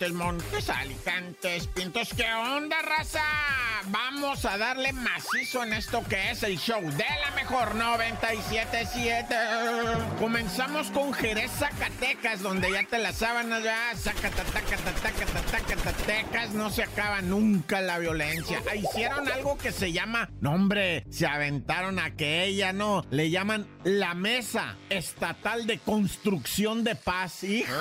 Montes, 0.00 0.16
Montes, 0.16 0.70
Alicantes, 0.70 1.66
Pintos, 1.66 2.08
¿qué 2.16 2.24
onda, 2.32 2.80
raza? 2.80 3.20
Vamos 3.88 4.46
a 4.46 4.56
darle 4.56 4.94
macizo 4.94 5.62
en 5.62 5.74
esto 5.74 6.02
que 6.08 6.30
es 6.30 6.42
el 6.42 6.58
show 6.58 6.80
de 6.80 7.04
la 7.22 7.30
mejor 7.34 7.74
977. 7.74 9.34
Comenzamos 10.18 10.90
con 10.90 11.12
Jerez, 11.12 11.50
Zacatecas, 11.50 12.40
donde 12.40 12.72
ya 12.72 12.82
te 12.84 12.98
las 12.98 13.16
sábanas 13.16 13.62
ya, 13.62 13.92
Zacatecas, 13.94 14.80
no 16.54 16.70
se 16.70 16.82
acaba 16.82 17.20
nunca 17.20 17.82
la 17.82 17.98
violencia. 17.98 18.62
Ah, 18.70 18.76
Hicieron 18.76 19.28
algo 19.28 19.58
que 19.58 19.72
se 19.72 19.92
llama, 19.92 20.30
no 20.40 20.52
hombre, 20.52 21.04
se 21.10 21.26
aventaron 21.26 21.98
a 21.98 22.16
que 22.16 22.44
ella 22.44 22.72
no, 22.72 23.04
le 23.10 23.28
llaman 23.28 23.66
la 23.84 24.14
Mesa 24.14 24.76
Estatal 24.88 25.66
de 25.66 25.78
Construcción 25.78 26.84
de 26.84 26.94
Paz. 26.94 27.44
Hijo 27.44 27.74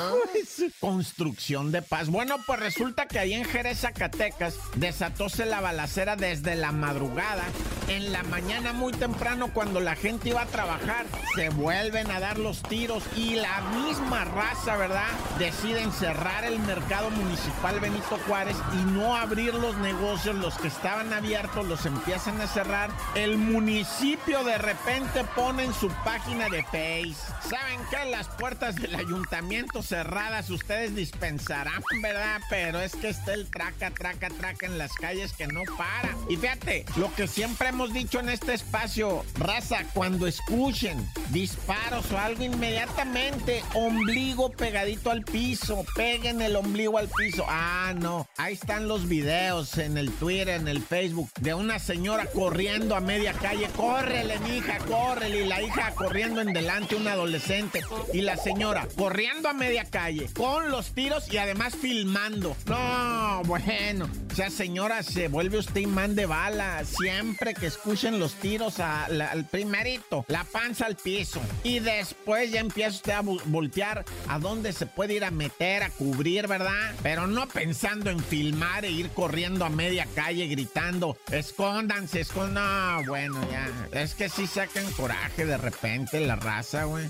construcción 0.79 1.71
de 1.71 1.81
paz. 1.81 2.09
Bueno, 2.09 2.38
pues 2.44 2.59
resulta 2.59 3.05
que 3.05 3.20
ahí 3.20 3.36
en 3.36 3.45
Jerez, 3.45 3.81
Zacatecas, 3.81 4.55
desatóse 4.76 5.45
la 5.45 5.62
balacera 5.62 6.16
desde 6.16 6.55
la 6.55 6.72
madrugada. 6.72 7.44
En 7.88 8.12
la 8.12 8.23
mañana 8.23 8.73
muy 8.73 8.94
temprano, 8.94 9.52
cuando 9.54 9.80
la 9.80 9.95
gente 9.95 10.30
iba 10.30 10.41
a 10.41 10.48
trabajar, 10.48 11.05
se 11.35 11.49
vuelven 11.49 12.09
a 12.09 12.20
dar 12.20 12.40
los 12.40 12.63
tiros 12.63 13.04
y 13.16 13.35
la 13.35 13.62
misma 13.62 14.26
raza, 14.26 14.76
¿verdad? 14.77 15.08
Deciden 15.38 15.91
cerrar 15.91 16.45
el 16.45 16.59
mercado 16.59 17.12
municipal 17.12 17.80
Benito 17.80 18.20
Juárez 18.27 18.57
y 18.73 18.91
no 18.91 19.16
abrir 19.16 19.54
los 19.54 19.77
negocios, 19.77 20.35
los 20.35 20.57
que 20.57 20.68
estaban 20.68 21.13
abiertos 21.13 21.68
los 21.68 21.85
empiezan 21.85 22.41
a 22.41 22.48
cerrar. 22.48 22.90
El 23.13 23.38
municipio 23.38 24.44
de 24.44 24.57
repente 24.57 25.23
pone 25.35 25.63
en 25.63 25.73
su 25.73 25.90
página 26.04 26.49
de 26.49 26.63
Face. 26.63 27.34
¿Saben 27.48 27.79
qué? 27.90 28.10
Las 28.10 28.27
puertas 28.27 28.76
del 28.76 28.96
ayuntamiento 28.96 29.82
cerradas, 29.82 30.49
ustedes 30.49 30.96
dispensarán, 30.96 31.82
¿verdad? 32.01 32.41
Pero 32.49 32.79
es 32.79 32.95
que 32.95 33.09
está 33.09 33.33
el 33.33 33.47
traca, 33.47 33.91
traca, 33.91 34.29
traca 34.29 34.65
en 34.65 34.77
las 34.77 34.93
calles 34.93 35.33
que 35.33 35.47
no 35.47 35.61
para. 35.77 36.15
Y 36.29 36.37
fíjate, 36.37 36.85
lo 36.95 37.13
que 37.15 37.27
siempre 37.27 37.69
hemos 37.69 37.93
dicho 37.93 38.19
en 38.19 38.29
este 38.29 38.53
espacio, 38.53 39.25
raza, 39.35 39.83
cuando 39.93 40.27
escuchen 40.27 41.09
disparos 41.29 42.11
o 42.11 42.17
algo, 42.17 42.43
inmediatamente 42.43 43.63
ombligo 43.73 44.51
pegadito 44.51 45.11
al 45.11 45.23
piso, 45.23 45.85
peguen 45.95 46.41
el 46.41 46.55
ombligo 46.55 46.97
al 46.97 47.09
piso. 47.09 47.45
Ah, 47.47 47.93
no, 47.97 48.27
ahí 48.37 48.53
están 48.53 48.87
los 48.87 49.07
videos 49.07 49.77
en 49.77 49.97
el 49.97 50.11
Twitter, 50.11 50.49
en 50.49 50.67
el 50.67 50.81
Facebook, 50.81 51.29
de 51.39 51.53
una 51.53 51.79
señora 51.79 52.25
corriendo 52.27 52.95
a 52.95 52.99
media 52.99 53.33
calle. 53.33 53.67
Córrele, 53.75 54.39
mija, 54.39 54.77
córrele. 54.79 55.43
Y 55.43 55.45
la 55.45 55.61
hija 55.61 55.93
corriendo 55.95 56.41
en 56.41 56.53
delante, 56.53 56.95
un 56.95 57.07
adolescente. 57.07 57.81
Y 58.13 58.21
la 58.21 58.37
señora 58.37 58.87
corriendo 58.97 59.49
a 59.49 59.53
media 59.53 59.85
calle, 59.85 60.29
con 60.33 60.71
los 60.71 60.93
tiros 60.93 61.31
y 61.31 61.37
además 61.37 61.75
filmando. 61.90 62.55
No, 62.68 63.41
bueno. 63.45 64.07
O 64.31 64.35
sea, 64.35 64.51
señora, 64.51 65.01
se 65.01 65.28
vuelve 65.28 65.57
usted 65.57 65.81
imán 65.81 66.16
de 66.16 66.28
bala. 66.28 66.85
Siempre 66.85 67.56
que 67.56 67.66
escuchen 67.66 68.19
los 68.19 68.35
tiros 68.35 68.79
al 68.79 69.45
primerito, 69.50 70.23
la 70.28 70.44
panza 70.44 70.85
al 70.85 70.95
piso. 70.95 71.41
Y 71.63 71.79
después 71.79 72.51
ya 72.51 72.59
empieza 72.59 72.90
usted 72.91 73.13
a 73.13 73.22
voltear 73.22 74.06
a 74.28 74.38
dónde 74.38 74.72
se 74.72 74.85
puede 74.85 75.16
ir 75.16 75.25
a 75.25 75.31
meter, 75.31 75.81
a 75.81 75.90
cubrir, 75.90 76.47
¿verdad? 76.47 76.94
Pero 77.01 77.25
no 77.25 77.47
pensando 77.47 78.12
en 78.12 78.19
filmar 78.19 78.85
e 78.85 78.91
ir 78.91 79.09
corriendo 79.09 79.66
a 79.66 79.69
media 79.69 80.07
calle 80.13 80.45
gritando, 80.47 81.17
escóndanse, 81.31 82.22
escóndanse. 82.22 82.59
No, 82.59 83.03
bueno, 83.07 83.47
ya. 83.51 83.67
Es 84.00 84.13
que 84.13 84.29
sí 84.29 84.45
sacan 84.45 84.90
coraje 84.94 85.45
de 85.45 85.57
repente 85.57 86.19
la 86.19 86.35
raza, 86.35 86.84
güey. 86.84 87.07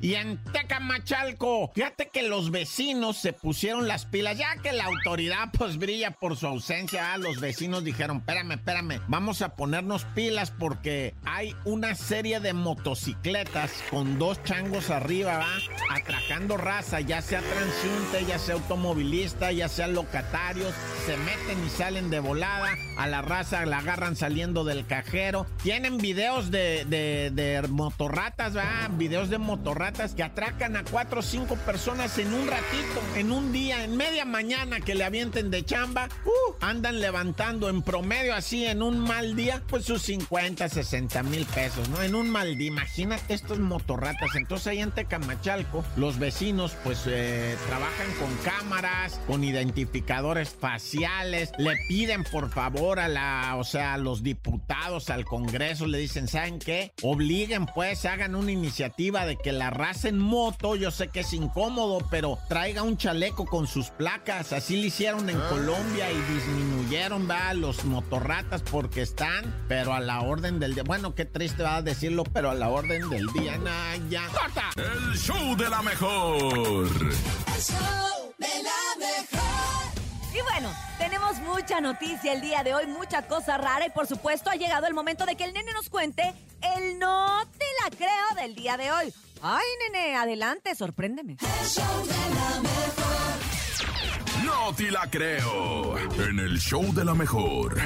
Y 0.00 0.14
en 0.14 0.42
Tecamachalco, 0.52 1.70
fíjate 1.74 2.08
que 2.08 2.24
los 2.24 2.50
vecinos 2.50 3.01
se 3.12 3.32
pusieron 3.32 3.88
las 3.88 4.06
pilas, 4.06 4.38
ya 4.38 4.54
que 4.62 4.72
la 4.72 4.84
autoridad 4.84 5.48
pues 5.58 5.76
brilla 5.78 6.12
por 6.12 6.36
su 6.36 6.46
ausencia, 6.46 7.12
ah, 7.12 7.18
los 7.18 7.40
vecinos 7.40 7.82
dijeron, 7.82 8.18
espérame, 8.18 8.52
espérame, 8.52 9.00
vamos 9.08 9.42
a 9.42 9.56
ponernos 9.56 10.04
pilas 10.14 10.52
porque 10.52 11.14
hay 11.24 11.56
una 11.64 11.96
serie 11.96 12.38
de 12.38 12.52
motocicletas 12.52 13.72
con 13.90 14.18
dos 14.18 14.42
changos 14.44 14.90
arriba, 14.90 15.38
va, 15.38 15.96
atracando 15.96 16.56
raza, 16.56 17.00
ya 17.00 17.20
sea 17.22 17.40
transiente, 17.40 18.24
ya 18.28 18.38
sea 18.38 18.54
automovilista, 18.54 19.50
ya 19.50 19.68
sea 19.68 19.88
locatarios, 19.88 20.72
se 21.04 21.16
meten 21.16 21.66
y 21.66 21.70
salen 21.70 22.10
de 22.10 22.20
volada, 22.20 22.68
a 22.98 23.06
la 23.08 23.22
raza 23.22 23.66
la 23.66 23.78
agarran 23.78 24.14
saliendo 24.14 24.62
del 24.64 24.86
cajero, 24.86 25.46
tienen 25.62 25.98
videos 25.98 26.50
de, 26.50 26.84
de, 26.84 27.30
de 27.32 27.66
motorratas, 27.68 28.56
va, 28.56 28.88
videos 28.92 29.30
de 29.30 29.38
motorratas 29.38 30.14
que 30.14 30.22
atracan 30.22 30.76
a 30.76 30.84
cuatro 30.84 31.20
o 31.20 31.22
cinco 31.22 31.56
personas 31.56 32.18
en 32.18 32.32
un 32.32 32.46
ratito, 32.46 32.91
en 33.16 33.32
un 33.32 33.52
día, 33.52 33.84
en 33.84 33.96
media 33.96 34.24
mañana 34.24 34.80
que 34.80 34.94
le 34.94 35.04
avienten 35.04 35.50
de 35.50 35.64
chamba, 35.64 36.08
uh, 36.24 36.54
andan 36.60 37.00
levantando 37.00 37.68
en 37.68 37.82
promedio 37.82 38.34
así 38.34 38.64
en 38.66 38.82
un 38.82 38.98
mal 38.98 39.36
día, 39.36 39.62
pues 39.68 39.84
sus 39.84 40.02
50, 40.02 40.68
60 40.68 41.22
mil 41.24 41.44
pesos, 41.46 41.88
¿no? 41.88 42.02
En 42.02 42.14
un 42.14 42.30
mal 42.30 42.56
día, 42.56 42.68
imagínate 42.68 43.34
estos 43.34 43.58
motorratas. 43.58 44.34
Entonces 44.34 44.68
ahí 44.68 44.80
en 44.80 44.90
Tecamachalco, 44.90 45.84
los 45.96 46.18
vecinos 46.18 46.76
pues 46.84 47.02
eh, 47.06 47.56
trabajan 47.66 48.08
con 48.18 48.34
cámaras, 48.44 49.20
con 49.26 49.44
identificadores 49.44 50.50
faciales, 50.50 51.50
le 51.58 51.76
piden 51.88 52.24
por 52.24 52.50
favor 52.50 52.98
a 52.98 53.08
la, 53.08 53.56
o 53.56 53.64
sea, 53.64 53.94
a 53.94 53.98
los 53.98 54.22
diputados, 54.22 55.10
al 55.10 55.24
Congreso, 55.24 55.86
le 55.86 55.98
dicen, 55.98 56.28
¿saben 56.28 56.58
qué? 56.58 56.92
Obliguen 57.02 57.66
pues, 57.66 58.04
hagan 58.04 58.34
una 58.34 58.52
iniciativa 58.52 59.26
de 59.26 59.36
que 59.36 59.52
la 59.52 59.70
raza 59.70 60.08
en 60.08 60.18
moto, 60.18 60.76
yo 60.76 60.90
sé 60.90 61.08
que 61.08 61.20
es 61.20 61.32
incómodo, 61.32 62.06
pero 62.10 62.38
traiga 62.72 62.88
un 62.88 62.96
chaleco 62.96 63.44
con 63.44 63.66
sus 63.66 63.90
placas. 63.90 64.54
Así 64.54 64.80
lo 64.80 64.86
hicieron 64.86 65.28
en 65.28 65.38
Colombia 65.40 66.10
y 66.10 66.18
disminuyeron, 66.32 67.28
va, 67.28 67.52
los 67.52 67.84
motorratas 67.84 68.62
porque 68.62 69.02
están, 69.02 69.66
pero 69.68 69.92
a 69.92 70.00
la 70.00 70.22
orden 70.22 70.58
del 70.58 70.72
día. 70.74 70.82
Bueno, 70.82 71.14
qué 71.14 71.26
triste 71.26 71.62
va 71.62 71.76
a 71.76 71.82
decirlo, 71.82 72.24
pero 72.24 72.50
a 72.50 72.54
la 72.54 72.70
orden 72.70 73.10
del 73.10 73.26
día, 73.34 73.58
nah, 73.58 73.96
ya. 74.08 74.26
¡Corta! 74.28 74.70
El 74.76 75.18
show 75.18 75.54
de 75.54 75.68
la 75.68 75.82
mejor. 75.82 76.88
El 76.88 77.62
show 77.62 78.34
de 78.38 78.62
la 78.62 79.06
mejor. 79.06 80.34
Y 80.34 80.40
bueno, 80.40 80.72
tenemos 80.96 81.38
mucha 81.40 81.78
noticia 81.82 82.32
el 82.32 82.40
día 82.40 82.62
de 82.62 82.72
hoy, 82.72 82.86
mucha 82.86 83.26
cosa 83.28 83.58
rara 83.58 83.84
y 83.84 83.90
por 83.90 84.06
supuesto 84.06 84.48
ha 84.48 84.54
llegado 84.54 84.86
el 84.86 84.94
momento 84.94 85.26
de 85.26 85.36
que 85.36 85.44
el 85.44 85.52
nene 85.52 85.74
nos 85.74 85.90
cuente 85.90 86.32
el 86.76 86.98
no 86.98 87.42
te 87.58 87.66
la 87.82 87.94
creo 87.94 88.42
del 88.42 88.54
día 88.54 88.78
de 88.78 88.90
hoy. 88.92 89.12
Ay, 89.44 89.66
nene, 89.80 90.14
adelante, 90.14 90.72
sorpréndeme. 90.76 91.32
El 91.40 91.66
show 91.66 92.06
de 92.06 92.12
la 92.34 92.60
mejor. 92.60 94.44
No 94.44 94.72
te 94.72 94.90
la 94.92 95.10
creo. 95.10 95.98
En 95.98 96.38
el 96.38 96.60
show 96.60 96.94
de 96.94 97.04
la 97.04 97.12
mejor. 97.14 97.76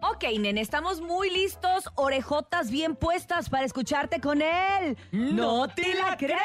Ok, 0.00 0.24
nene, 0.38 0.62
estamos 0.62 1.02
muy 1.02 1.28
listos, 1.28 1.90
orejotas 1.96 2.70
bien 2.70 2.96
puestas 2.96 3.50
para 3.50 3.66
escucharte 3.66 4.18
con 4.18 4.40
él. 4.40 4.96
¡No 5.10 5.68
te 5.68 5.94
la 5.94 6.16
creo! 6.16 6.38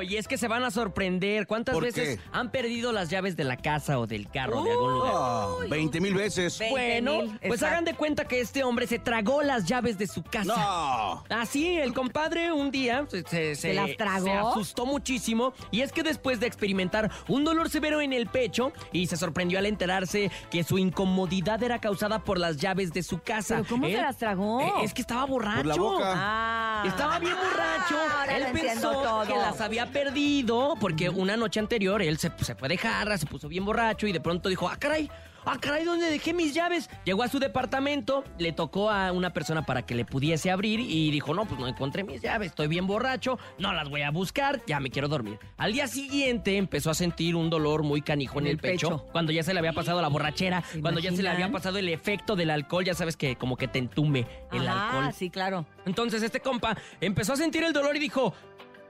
Y 0.00 0.16
es 0.16 0.26
que 0.28 0.38
se 0.38 0.48
van 0.48 0.62
a 0.64 0.70
sorprender. 0.70 1.46
¿Cuántas 1.46 1.74
¿Por 1.74 1.84
veces 1.84 2.18
qué? 2.18 2.24
han 2.32 2.50
perdido 2.50 2.92
las 2.92 3.10
llaves 3.10 3.36
de 3.36 3.44
la 3.44 3.56
casa 3.56 3.98
o 3.98 4.06
del 4.06 4.28
carro 4.30 4.62
de 4.64 4.70
algún 4.70 4.92
lugar? 4.92 5.12
Ah, 5.14 5.48
20 5.68 6.00
mil 6.00 6.14
veces. 6.14 6.58
Ve- 6.58 6.70
Bueno, 6.70 7.10
20,000, 7.18 7.38
pues 7.40 7.52
exacto. 7.52 7.66
hagan 7.66 7.84
de 7.84 7.94
cuenta 7.94 8.24
que 8.26 8.40
este 8.40 8.64
hombre 8.64 8.86
se 8.86 8.98
tragó 8.98 9.42
las 9.42 9.66
llaves 9.66 9.98
de 9.98 10.06
su 10.06 10.22
casa. 10.22 10.54
No. 10.56 11.24
Así, 11.28 11.76
el 11.78 11.92
compadre 11.92 12.52
un 12.52 12.70
día 12.70 13.04
se, 13.10 13.22
se- 13.24 13.54
¿Se 13.56 13.74
las 13.74 13.96
tragó? 13.96 14.24
se 14.24 14.32
asustó 14.32 14.86
muchísimo 14.86 15.52
y 15.70 15.80
es 15.82 15.92
que 15.92 16.02
después 16.02 16.40
de 16.40 16.46
experimentar 16.46 17.10
un 17.28 17.44
dolor 17.44 17.68
severo 17.68 18.00
en 18.00 18.12
el 18.12 18.26
pecho 18.28 18.72
y 18.92 19.06
se 19.08 19.16
sorprendió 19.16 19.58
al 19.58 19.66
enterarse 19.66 20.30
que 20.50 20.64
su 20.64 20.78
incomodidad 20.78 21.62
era 21.62 21.80
causada 21.80 22.20
por 22.20 22.38
las 22.38 22.56
llaves 22.56 22.92
de 22.92 23.02
su 23.02 23.20
casa. 23.20 23.56
¿Pero 23.56 23.68
cómo 23.68 23.86
se 23.86 23.96
las 23.96 24.16
tragó? 24.18 24.60
Eh, 24.60 24.72
es 24.84 24.94
que 24.94 25.00
estaba 25.02 25.24
borracho. 25.24 25.56
Por 25.58 25.66
la 25.66 25.76
boca. 25.76 26.12
Ah. 26.16 26.84
Estaba 26.86 27.18
bien 27.18 27.34
borracho. 27.36 27.96
Ahora 28.18 28.36
él 28.36 28.46
pensó 28.52 28.90
todo. 28.92 29.22
que 29.26 29.34
las 29.36 29.60
había 29.60 29.81
perdido 29.86 30.74
porque 30.80 31.08
una 31.08 31.36
noche 31.36 31.60
anterior 31.60 32.02
él 32.02 32.18
se, 32.18 32.30
se 32.40 32.54
fue 32.54 32.68
de 32.68 32.76
jarra, 32.78 33.18
se 33.18 33.26
puso 33.26 33.48
bien 33.48 33.64
borracho 33.64 34.06
y 34.06 34.12
de 34.12 34.20
pronto 34.20 34.48
dijo, 34.48 34.68
ah, 34.68 34.76
caray. 34.78 35.10
Ah, 35.44 35.58
caray, 35.60 35.84
¿dónde 35.84 36.08
dejé 36.08 36.32
mis 36.32 36.54
llaves? 36.54 36.88
Llegó 37.04 37.24
a 37.24 37.28
su 37.28 37.40
departamento, 37.40 38.22
le 38.38 38.52
tocó 38.52 38.90
a 38.90 39.10
una 39.10 39.32
persona 39.32 39.66
para 39.66 39.82
que 39.82 39.96
le 39.96 40.04
pudiese 40.04 40.52
abrir 40.52 40.78
y 40.78 41.10
dijo, 41.10 41.34
no, 41.34 41.46
pues 41.46 41.58
no 41.58 41.66
encontré 41.66 42.04
mis 42.04 42.22
llaves, 42.22 42.50
estoy 42.50 42.68
bien 42.68 42.86
borracho, 42.86 43.40
no 43.58 43.72
las 43.72 43.88
voy 43.88 44.02
a 44.02 44.12
buscar, 44.12 44.62
ya 44.68 44.78
me 44.78 44.90
quiero 44.90 45.08
dormir. 45.08 45.40
Al 45.56 45.72
día 45.72 45.88
siguiente 45.88 46.56
empezó 46.56 46.90
a 46.90 46.94
sentir 46.94 47.34
un 47.34 47.50
dolor 47.50 47.82
muy 47.82 48.02
canijo 48.02 48.38
en, 48.38 48.46
el 48.46 48.58
pecho, 48.58 48.88
pecho. 48.90 49.06
cuando 49.10 49.32
ya 49.32 49.42
se 49.42 49.52
le 49.52 49.58
había 49.58 49.72
pasado 49.72 50.00
la 50.00 50.06
borrachera, 50.06 50.62
¿Se 50.62 50.80
cuando 50.80 51.00
ya 51.00 51.10
se 51.10 51.24
le 51.24 51.28
había 51.28 51.50
pasado 51.50 51.78
el 51.78 51.88
efecto 51.88 52.36
del 52.36 52.50
alcohol, 52.50 52.84
ya 52.84 52.94
sabes 52.94 53.16
que 53.16 53.34
como 53.34 53.56
que 53.56 53.66
te 53.66 53.80
entume 53.80 54.28
el 54.52 54.68
Ajá, 54.68 54.90
alcohol. 54.98 55.12
sí, 55.12 55.28
claro. 55.28 55.66
Entonces 55.86 56.22
este 56.22 56.38
compa 56.38 56.76
empezó 57.00 57.32
a 57.32 57.36
sentir 57.36 57.64
el 57.64 57.72
dolor 57.72 57.96
y 57.96 57.98
dijo, 57.98 58.32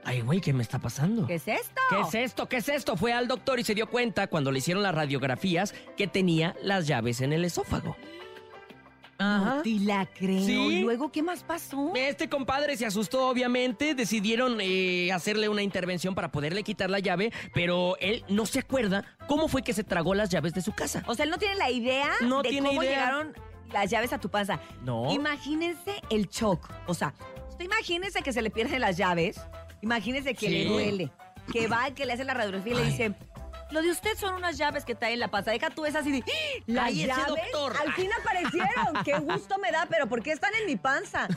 ay 0.05 0.21
güey, 0.21 0.41
¿qué 0.41 0.53
me 0.53 0.63
está 0.63 0.79
pasando? 0.79 1.25
¿Qué 1.27 1.35
es 1.35 1.47
esto? 1.47 1.81
¿Qué 1.89 1.99
es 2.01 2.15
esto? 2.15 2.49
¿Qué 2.49 2.57
es 2.57 2.69
esto? 2.69 2.97
Fue 2.97 3.13
al 3.13 3.27
doctor 3.27 3.59
y 3.59 3.63
se 3.63 3.73
dio 3.75 3.89
cuenta 3.89 4.27
cuando 4.27 4.51
le 4.51 4.59
hicieron 4.59 4.83
las 4.83 4.93
radiografías 4.95 5.73
que 5.97 6.07
tenía 6.07 6.55
las 6.61 6.87
llaves 6.87 7.21
en 7.21 7.33
el 7.33 7.45
esófago. 7.45 7.95
Ajá. 9.19 9.55
No 9.57 9.61
te 9.61 9.69
la 9.79 10.05
creo. 10.07 10.43
Sí. 10.43 10.53
¿Y 10.57 10.81
luego 10.81 11.11
qué 11.11 11.21
más 11.21 11.43
pasó? 11.43 11.93
Este 11.95 12.27
compadre 12.29 12.75
se 12.75 12.85
asustó, 12.85 13.29
obviamente. 13.29 13.93
Decidieron 13.95 14.57
eh, 14.59 15.11
hacerle 15.13 15.47
una 15.49 15.61
intervención 15.61 16.15
para 16.15 16.31
poderle 16.31 16.63
quitar 16.63 16.89
la 16.89 16.99
llave, 16.99 17.31
pero 17.53 17.95
él 17.99 18.25
no 18.27 18.45
se 18.45 18.59
acuerda 18.59 19.05
cómo 19.27 19.47
fue 19.47 19.61
que 19.61 19.71
se 19.73 19.83
tragó 19.83 20.13
las 20.15 20.29
llaves 20.29 20.53
de 20.53 20.61
su 20.61 20.73
casa. 20.73 21.03
O 21.07 21.13
sea, 21.15 21.25
él 21.25 21.31
no 21.31 21.37
tiene 21.37 21.55
la 21.55 21.69
idea 21.69 22.09
No 22.21 22.41
de 22.41 22.49
tiene 22.49 22.69
cómo 22.69 22.83
idea. 22.83 22.91
llegaron 22.99 23.33
las 23.71 23.89
llaves 23.89 24.11
a 24.13 24.19
tu 24.19 24.29
panza. 24.29 24.59
No. 24.83 25.13
Imagínense 25.13 26.01
el 26.09 26.27
shock. 26.27 26.69
O 26.87 26.93
sea, 26.93 27.13
usted 27.49 27.65
imagínese 27.65 28.23
que 28.23 28.33
se 28.33 28.41
le 28.41 28.49
pierden 28.49 28.81
las 28.81 28.97
llaves. 28.97 29.39
Imagínese 29.83 30.33
que 30.33 30.47
Sí. 30.47 30.51
le 30.51 30.65
duele. 30.65 31.11
Que 31.51 31.67
va 31.67 31.89
y 31.89 31.91
que 31.91 32.05
le 32.05 32.13
hace 32.13 32.23
la 32.23 32.33
radiografía 32.33 32.73
y 32.73 32.75
le 32.77 32.83
dice... 32.85 33.13
Lo 33.71 33.81
de 33.81 33.89
usted 33.89 34.15
son 34.19 34.35
unas 34.35 34.55
llaves 34.55 34.85
que 34.85 34.93
trae 34.93 35.13
en 35.13 35.19
la 35.19 35.29
panza. 35.29 35.49
Deja 35.49 35.71
tú 35.71 35.83
esa 35.85 35.99
así 35.99 36.11
de... 36.11 36.19
¡Ah! 36.19 36.63
¿Las 36.67 36.85
Ay, 36.89 37.01
ese 37.03 37.21
doctor. 37.27 37.75
Al 37.81 37.91
fin 37.93 38.07
aparecieron. 38.21 39.03
Qué 39.03 39.17
gusto 39.17 39.57
me 39.57 39.71
da, 39.71 39.87
pero 39.89 40.07
¿por 40.07 40.21
qué 40.21 40.31
están 40.31 40.51
en 40.61 40.67
mi 40.67 40.75
panza? 40.75 41.27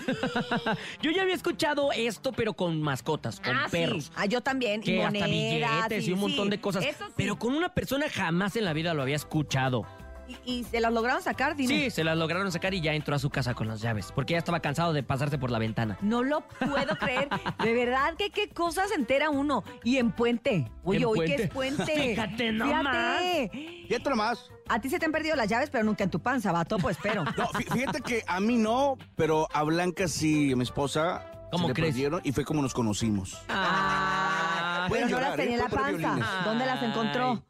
Yo 1.03 1.11
ya 1.13 1.23
había 1.23 1.35
escuchado 1.35 1.93
esto, 1.93 2.33
pero 2.33 2.53
con 2.53 2.83
mascotas, 2.83 3.41
con 3.41 3.57
ah, 3.57 3.69
perros. 3.71 4.05
sí. 4.05 4.11
Ah, 4.17 4.27
yo 4.27 4.43
también. 4.43 4.83
Que 4.83 4.97
y 4.97 5.01
hasta 5.01 5.19
monedas. 5.21 5.71
billetes 5.89 6.09
y 6.09 6.13
un 6.13 6.21
montón 6.21 6.45
sí. 6.45 6.51
de 6.51 6.61
cosas. 6.61 6.85
Pero 7.17 7.39
con 7.39 7.55
una 7.55 7.73
persona 7.73 8.07
jamás 8.11 8.55
en 8.57 8.67
la 8.67 8.75
vida 8.75 8.93
lo 8.93 9.01
había 9.01 9.17
escuchado. 9.17 9.87
¿Y, 10.29 10.39
y 10.61 10.65
se 10.65 10.81
las 10.81 10.93
lograron 10.93 11.23
sacar, 11.23 11.55
dime? 11.57 11.69
Sí, 11.85 11.91
se 11.91 12.03
las 12.05 12.17
lograron 12.17 12.51
sacar 12.51 12.75
y 12.75 12.81
ya 12.81 12.95
entró 12.95 13.15
a 13.15 13.19
su 13.19 13.31
casa 13.31 13.55
con 13.55 13.69
las 13.69 13.81
llaves, 13.81 14.11
porque 14.13 14.33
ya 14.33 14.39
estaba 14.39 14.61
cansado 14.61 14.93
de 14.93 15.03
pasarse 15.03 15.39
por 15.39 15.51
la 15.51 15.59
ventana. 15.59 15.97
No 16.01 16.23
lo 16.23 16.41
puedo 16.41 16.97
creer. 17.01 17.29
De 17.63 17.73
verdad 17.75 18.15
que 18.17 18.31
qué 18.31 18.49
cosas 18.49 18.89
se 18.89 18.95
entera 18.97 19.31
uno. 19.31 19.63
Y 19.85 19.99
en 19.99 20.11
puente. 20.13 20.71
Oye, 20.85 20.99
¿En 20.99 21.05
hoy 21.05 21.17
puente? 21.19 21.37
que 21.37 21.43
es 21.45 21.51
puente. 21.51 21.85
Fíjate 22.11 22.53
nomás. 22.53 23.21
Fíjate. 23.21 23.87
Y 23.89 23.95
otro 23.95 24.11
nomás. 24.11 24.51
A 24.69 24.81
ti 24.81 24.91
se 24.91 24.99
te 24.99 25.07
han 25.07 25.13
perdido 25.13 25.37
las 25.37 25.49
llaves, 25.49 25.71
pero 25.71 25.85
nunca 25.85 26.03
en 26.03 26.11
tu 26.11 26.19
panza, 26.21 26.51
vato, 26.51 26.77
pues 26.79 26.97
espero. 26.97 27.25
No, 27.37 27.47
fí- 27.51 27.73
fíjate 27.73 28.01
que 28.01 28.23
a 28.27 28.41
mí 28.41 28.57
no, 28.57 28.97
pero 29.15 29.47
a 29.53 29.63
Blanca 29.63 30.09
sí, 30.09 30.55
mi 30.57 30.63
esposa. 30.65 31.31
¿Cómo 31.53 31.65
se 31.65 31.69
le 31.69 31.75
crees? 31.75 31.91
perdieron 31.95 32.21
y 32.25 32.33
fue 32.33 32.45
como 32.45 32.61
nos 32.63 32.75
conocimos. 32.75 33.41
Ah, 33.49 34.87
pero 34.91 35.07
no 35.07 35.11
las 35.13 35.21
llorar, 35.21 35.33
¿eh? 35.41 35.43
tenía 35.45 35.57
en 35.59 35.63
la 35.63 35.69
panza. 35.69 36.43
¿Dónde 36.45 36.67
las 36.67 36.83
encontró? 36.83 37.45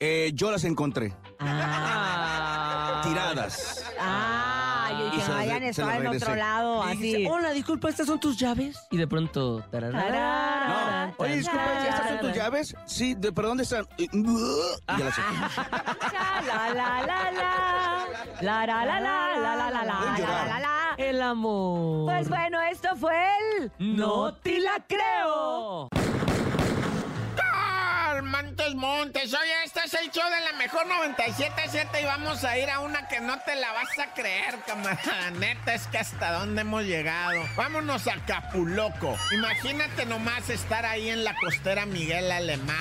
Eh, 0.00 0.30
yo 0.34 0.52
las 0.52 0.62
encontré. 0.64 1.12
Ah. 1.40 3.00
Tiradas. 3.02 3.84
Ah, 3.98 4.90
yo 4.96 5.08
Y 5.08 5.10
dije, 5.16 5.32
vayan 5.32 5.60
re- 5.60 5.68
a 5.70 5.72
se 5.72 5.80
estar 5.82 5.86
las 5.86 6.00
en 6.14 6.22
otro 6.22 6.36
lado, 6.36 6.86
dice, 6.86 7.16
así. 7.16 7.26
Hola, 7.28 7.50
disculpa, 7.50 7.88
¿estas 7.88 8.06
son 8.06 8.20
tus 8.20 8.36
llaves? 8.36 8.78
Y 8.92 8.96
de 8.96 9.08
pronto... 9.08 9.64
tararara, 9.72 11.06
No. 11.08 11.14
Oye, 11.18 11.36
disculpa, 11.38 11.88
¿estas 11.88 12.08
son 12.10 12.20
tus 12.20 12.32
llaves? 12.32 12.76
Sí, 12.86 13.14
de, 13.14 13.32
¿pero 13.32 13.48
dónde 13.48 13.64
están? 13.64 13.88
Y, 13.96 14.06
ya 14.06 15.04
las 15.04 15.18
La, 16.46 16.74
la, 16.74 17.02
la, 17.02 17.30
la. 17.32 18.06
La, 18.40 18.66
la, 18.66 18.84
la, 18.84 19.00
la, 19.00 19.00
la, 19.00 19.56
la, 19.56 19.70
la, 19.70 19.84
la, 19.84 19.84
la, 19.84 20.46
la, 20.46 20.60
la. 20.60 20.94
El 20.96 21.20
amor. 21.22 22.06
Pues 22.12 22.28
bueno, 22.28 22.60
esto 22.62 22.94
fue 22.96 23.16
el... 23.58 23.72
no 23.78 24.32
te 24.34 24.60
la 24.60 24.84
creo. 24.86 25.88
Montes, 28.20 28.74
Montes. 28.74 29.32
Oye, 29.34 29.57
el 30.00 30.12
de 30.12 30.40
la 30.44 30.52
mejor 30.58 30.86
97.7 30.86 32.00
y 32.00 32.04
vamos 32.04 32.44
a 32.44 32.56
ir 32.56 32.70
a 32.70 32.80
una 32.80 33.08
que 33.08 33.20
no 33.20 33.38
te 33.40 33.56
la 33.56 33.72
vas 33.72 33.98
a 33.98 34.12
creer, 34.14 34.54
camarada. 34.66 35.30
Neta, 35.38 35.74
es 35.74 35.86
que 35.88 35.98
hasta 35.98 36.32
dónde 36.32 36.60
hemos 36.60 36.84
llegado. 36.84 37.42
Vámonos 37.56 38.06
a 38.06 38.14
Capuloco. 38.24 39.16
Imagínate 39.32 40.06
nomás 40.06 40.50
estar 40.50 40.84
ahí 40.86 41.08
en 41.08 41.24
la 41.24 41.34
costera 41.34 41.86
Miguel 41.86 42.30
Alemán, 42.30 42.76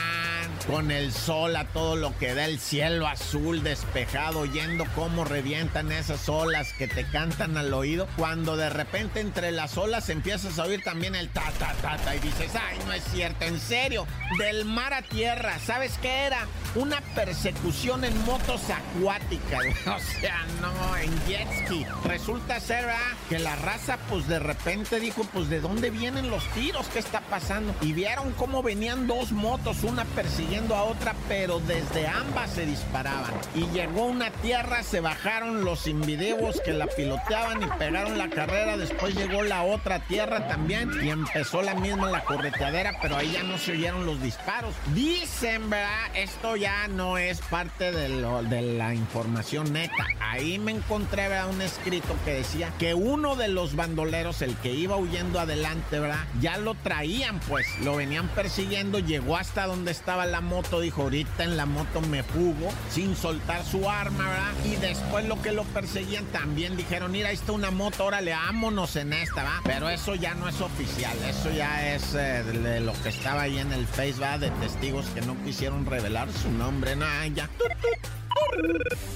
con 0.67 0.91
el 0.91 1.13
sol 1.13 1.55
a 1.55 1.65
todo 1.65 1.95
lo 1.95 2.15
que 2.17 2.33
da, 2.33 2.45
el 2.45 2.59
cielo 2.59 3.07
azul 3.07 3.63
despejado, 3.63 4.39
oyendo 4.39 4.85
cómo 4.95 5.23
revientan 5.23 5.91
esas 5.93 6.27
olas 6.27 6.73
que 6.73 6.87
te 6.87 7.05
cantan 7.05 7.57
al 7.57 7.73
oído. 7.73 8.07
Cuando 8.17 8.57
de 8.57 8.69
repente 8.69 9.21
entre 9.21 9.51
las 9.51 9.77
olas 9.77 10.09
empiezas 10.09 10.59
a 10.59 10.63
oír 10.63 10.83
también 10.83 11.15
el 11.15 11.29
ta, 11.29 11.51
ta, 11.57 11.73
ta, 11.81 11.97
ta, 11.97 12.15
y 12.15 12.19
dices, 12.19 12.51
ay, 12.55 12.77
no 12.85 12.91
es 12.91 13.03
cierto, 13.05 13.45
en 13.45 13.59
serio, 13.59 14.05
del 14.37 14.65
mar 14.65 14.93
a 14.93 15.01
tierra, 15.01 15.57
¿sabes 15.65 15.97
qué 16.01 16.25
era? 16.25 16.45
Una 16.75 16.99
persecución 17.15 18.03
en 18.03 18.25
motos 18.25 18.61
acuáticas, 18.69 19.65
o 19.87 20.19
sea, 20.19 20.45
no, 20.61 20.97
en 20.97 21.27
jet 21.27 21.47
ski. 21.63 21.85
Resulta 22.03 22.59
ser, 22.59 22.85
¿verdad? 22.85 22.97
Que 23.29 23.39
la 23.39 23.55
raza, 23.55 23.97
pues 24.09 24.27
de 24.27 24.39
repente 24.39 24.99
dijo, 24.99 25.23
pues 25.33 25.49
de 25.49 25.61
dónde 25.61 25.89
vienen 25.89 26.29
los 26.29 26.43
tiros, 26.49 26.87
¿qué 26.89 26.99
está 26.99 27.21
pasando? 27.21 27.73
Y 27.81 27.93
vieron 27.93 28.33
cómo 28.33 28.61
venían 28.61 29.07
dos 29.07 29.31
motos, 29.31 29.83
una 29.83 30.03
persiguiendo 30.03 30.56
a 30.57 30.83
otra, 30.83 31.15
pero 31.27 31.59
desde 31.59 32.07
ambas 32.07 32.50
se 32.51 32.65
disparaban. 32.65 33.31
Y 33.56 33.65
llegó 33.68 34.06
una 34.06 34.31
tierra, 34.31 34.83
se 34.83 35.00
bajaron 35.01 35.63
los 35.63 35.88
invidivos 35.88 36.59
que 36.62 36.74
la 36.74 36.88
piloteaban 36.88 37.62
y 37.63 37.68
pegaron 37.77 38.18
la 38.18 38.30
carrera. 38.30 38.77
Después 38.77 39.15
llegó 39.15 39.44
la 39.44 39.63
otra 39.63 40.00
tierra 40.00 40.48
también 40.48 40.89
y 41.04 41.09
empezó 41.09 41.62
la 41.62 41.75
misma 41.75 42.09
la 42.09 42.24
correteadera, 42.24 42.94
pero 43.01 43.18
ahí 43.18 43.31
ya 43.31 43.44
no 43.44 43.57
se 43.57 43.74
oyeron 43.74 44.06
los 44.06 44.21
disparos. 44.21 44.74
Dicen, 44.94 45.69
¿verdad? 45.69 45.88
Esto 46.15 46.56
ya 46.56 46.88
no 46.88 47.18
es 47.18 47.39
parte 47.42 47.92
de, 47.92 48.09
lo- 48.09 48.44
de 48.44 48.62
la 48.62 48.94
información 48.94 49.71
neta. 49.74 50.07
Ahí 50.19 50.59
me 50.59 50.71
encontré, 50.71 51.27
¿verdad? 51.30 51.50
Un 51.50 51.62
escrito 51.62 52.15
que 52.25 52.33
decía 52.33 52.71
que 52.80 52.94
uno 52.94 53.36
de 53.36 53.48
los 53.48 53.75
bandoleros, 53.75 54.42
el 54.42 54.56
que 54.57 54.71
iba 54.74 54.95
huyendo 54.98 55.39
adelante, 55.39 56.00
¿verdad? 56.00 56.25
Ya 56.42 56.57
lo 56.57 56.74
traían, 56.75 57.39
pues. 57.42 57.68
Lo 57.81 57.95
venían 57.95 58.27
persiguiendo, 58.30 59.00
llegó 59.00 59.38
hasta 59.38 59.65
donde 59.65 59.92
estaba 59.92 60.25
la 60.25 60.42
moto, 60.47 60.79
dijo, 60.79 61.03
ahorita 61.03 61.44
en 61.44 61.57
la 61.57 61.65
moto 61.65 62.01
me 62.01 62.23
fugo, 62.23 62.69
sin 62.89 63.15
soltar 63.15 63.63
su 63.63 63.89
arma, 63.89 64.29
¿verdad? 64.29 64.53
Y 64.65 64.75
después 64.77 65.25
lo 65.25 65.41
que 65.41 65.51
lo 65.51 65.63
perseguían 65.65 66.25
también 66.25 66.75
dijeron, 66.75 67.11
mira, 67.11 67.29
ahí 67.29 67.35
está 67.35 67.51
una 67.51 67.71
moto, 67.71 68.05
órale, 68.05 68.31
vámonos 68.31 68.95
en 68.95 69.13
esta, 69.13 69.44
¿va? 69.44 69.61
Pero 69.63 69.89
eso 69.89 70.15
ya 70.15 70.33
no 70.33 70.47
es 70.47 70.59
oficial, 70.61 71.15
eso 71.29 71.51
ya 71.51 71.94
es 71.94 72.15
eh, 72.15 72.44
de, 72.44 72.79
lo 72.79 72.94
que 73.03 73.09
estaba 73.09 73.44
ahí 73.44 73.59
en 73.59 73.71
el 73.71 73.85
Face, 73.85 74.19
¿va? 74.19 74.38
De 74.38 74.49
testigos 74.51 75.05
que 75.07 75.21
no 75.21 75.35
quisieron 75.44 75.85
revelar 75.85 76.27
su 76.31 76.51
nombre, 76.51 76.95
no, 76.95 77.05
ya. 77.35 77.49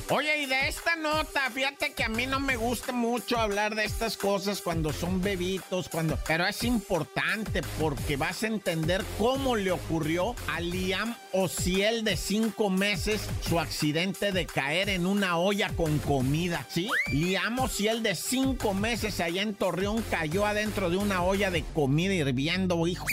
Oye, 0.10 0.44
y 0.44 0.46
de 0.46 0.68
esta 0.68 0.98
nota, 0.98 1.50
fíjate 1.52 1.94
que 1.94 2.04
a 2.04 2.10
mí 2.10 2.28
no 2.28 2.42
me 2.42 2.58
gusta 2.58 2.92
mucho 2.92 3.38
hablar 3.38 3.76
de 3.76 3.86
estas 3.86 4.18
cosas 4.18 4.62
cuando 4.62 4.92
son 4.92 5.22
bebitos, 5.22 5.88
cuando. 5.88 6.20
Pero 6.28 6.46
es 6.46 6.64
importante 6.64 7.62
porque 7.80 8.18
vas 8.18 8.44
a 8.44 8.48
entender 8.48 9.06
cómo 9.18 9.56
le 9.56 9.72
ocurrió 9.72 10.36
a 10.54 10.60
Liam 10.60 11.16
Ociel 11.32 12.04
de 12.04 12.18
cinco 12.18 12.70
meses 12.70 13.22
su 13.42 13.60
accidente 13.60 14.34
de 14.34 14.46
caer 14.46 14.90
en 14.90 15.06
una 15.06 15.38
olla 15.38 15.70
con 15.78 15.98
comida, 16.00 16.68
¿sí? 16.70 16.90
Liam 17.12 17.58
Ociel 17.60 18.04
de 18.04 18.16
cinco 18.16 18.74
meses 18.74 19.22
allá 19.22 19.42
en 19.42 19.56
Torreón 19.56 20.04
cayó 20.10 20.46
adentro 20.46 20.90
de 20.90 20.98
una 20.98 21.24
olla 21.24 21.52
de 21.52 21.64
comida 21.74 22.14
hirviendo, 22.14 22.86
hijo. 22.86 23.06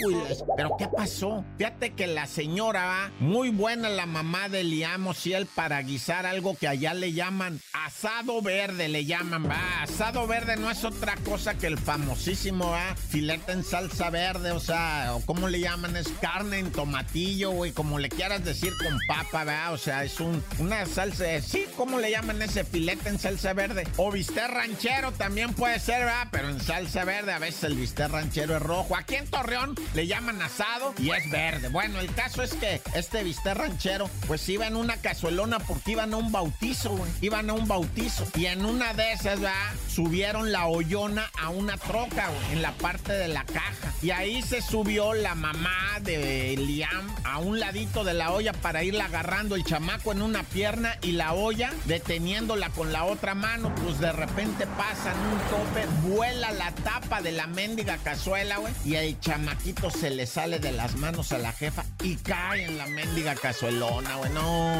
Pero 0.57 0.75
¿qué 0.77 0.87
pasó? 0.87 1.45
Fíjate 1.57 1.93
que 1.93 2.07
la 2.07 2.27
señora 2.27 2.85
va 2.85 3.11
muy 3.19 3.49
buena, 3.51 3.87
la 3.87 4.05
mamá 4.05 4.49
de 4.49 4.65
Liam 4.65 5.07
Ociel, 5.07 5.45
para 5.45 5.81
guisar 5.81 6.18
algo 6.25 6.55
que 6.55 6.67
allá 6.67 6.93
le 6.93 7.13
llaman 7.13 7.59
asado 7.73 8.41
verde, 8.41 8.87
le 8.87 9.05
llaman, 9.05 9.49
va. 9.49 9.83
Asado 9.83 10.27
verde 10.27 10.55
no 10.57 10.69
es 10.69 10.83
otra 10.83 11.15
cosa 11.17 11.55
que 11.55 11.67
el 11.67 11.77
famosísimo, 11.77 12.71
va. 12.71 12.95
Filete 12.95 13.51
en 13.51 13.63
salsa 13.63 14.09
verde, 14.09 14.51
o 14.51 14.59
sea, 14.59 15.15
o 15.15 15.25
como 15.25 15.47
le 15.47 15.59
llaman, 15.59 15.95
es 15.95 16.07
carne 16.21 16.59
en 16.59 16.71
tomatillo, 16.71 17.51
güey, 17.51 17.71
como 17.71 17.99
le 17.99 18.09
quieras 18.09 18.43
decir 18.43 18.73
con 18.77 18.97
papa, 19.07 19.43
va. 19.43 19.71
O 19.71 19.77
sea, 19.77 20.03
es 20.03 20.19
un, 20.19 20.43
una 20.59 20.85
salsa, 20.85 21.25
sí, 21.41 21.65
¿cómo 21.75 21.99
le 21.99 22.11
llaman 22.11 22.41
ese 22.41 22.63
filete 22.63 23.09
en 23.09 23.19
salsa 23.19 23.53
verde? 23.53 23.87
O 23.97 24.11
bistec 24.11 24.49
ranchero 24.49 25.11
también 25.13 25.53
puede 25.53 25.79
ser, 25.79 26.05
va, 26.05 26.27
pero 26.31 26.49
en 26.49 26.59
salsa 26.59 27.05
verde, 27.05 27.33
a 27.33 27.39
veces 27.39 27.63
el 27.65 27.75
bistec 27.75 28.09
ranchero 28.09 28.55
es 28.55 28.61
rojo. 28.61 28.95
Aquí 28.95 29.15
en 29.15 29.27
Torreón 29.27 29.75
le 29.93 30.07
llaman 30.07 30.41
asado 30.41 30.93
y 30.97 31.11
es 31.11 31.29
verde. 31.31 31.69
Bueno, 31.69 31.99
el 31.99 32.13
caso 32.13 32.43
es 32.43 32.53
que 32.53 32.81
este 32.93 33.23
bistec 33.23 33.55
ranchero, 33.55 34.09
pues 34.27 34.47
iba 34.49 34.67
en 34.67 34.75
una 34.75 34.97
cazuelona 34.97 35.59
porque 35.59 35.91
iban 35.91 36.08
a 36.13 36.17
un 36.17 36.31
bautizo, 36.31 36.91
güey. 36.91 37.11
Iban 37.21 37.49
a 37.49 37.53
un 37.53 37.67
bautizo. 37.67 38.25
Y 38.35 38.45
en 38.45 38.65
una 38.65 38.93
de 38.93 39.13
esas, 39.13 39.43
va, 39.43 39.53
subieron 39.87 40.51
la 40.51 40.67
hoyona 40.67 41.29
a 41.39 41.49
una 41.49 41.77
troca, 41.77 42.29
güey, 42.29 42.53
en 42.53 42.61
la 42.61 42.71
parte 42.73 43.13
de 43.13 43.27
la 43.27 43.43
caja. 43.45 43.93
Y 44.01 44.11
ahí 44.11 44.41
se 44.41 44.61
subió 44.61 45.13
la 45.13 45.35
mamá 45.35 45.99
de 46.01 46.55
Liam 46.57 47.13
a 47.25 47.39
un 47.39 47.59
ladito 47.59 48.03
de 48.03 48.13
la 48.13 48.31
olla 48.31 48.53
para 48.53 48.83
irla 48.83 49.05
agarrando 49.05 49.55
el 49.55 49.63
chamaco 49.63 50.11
en 50.11 50.21
una 50.21 50.43
pierna 50.43 50.97
y 51.01 51.11
la 51.11 51.33
olla 51.33 51.73
deteniéndola 51.85 52.69
con 52.69 52.93
la 52.93 53.05
otra 53.05 53.35
mano. 53.35 53.73
Pues 53.83 53.99
de 53.99 54.11
repente 54.11 54.65
pasan 54.65 55.15
un 55.19 55.39
tope, 55.49 55.85
vuela 56.07 56.51
la 56.51 56.71
tapa 56.71 57.21
de 57.21 57.31
la 57.31 57.47
mendiga 57.47 57.97
cazuela, 57.97 58.57
güey. 58.57 58.73
Y 58.85 58.95
el 58.95 59.19
chamaquito 59.19 59.89
se 59.89 60.09
le 60.09 60.25
sale 60.25 60.59
de 60.59 60.71
las 60.71 60.95
manos 60.95 61.31
a 61.31 61.37
la 61.37 61.51
jefa 61.51 61.83
y 62.01 62.15
cae 62.15 62.65
en 62.65 62.77
la 62.77 62.87
mendiga 62.87 63.35
cazuelona, 63.35 64.15
güey. 64.15 64.31
No, 64.31 64.73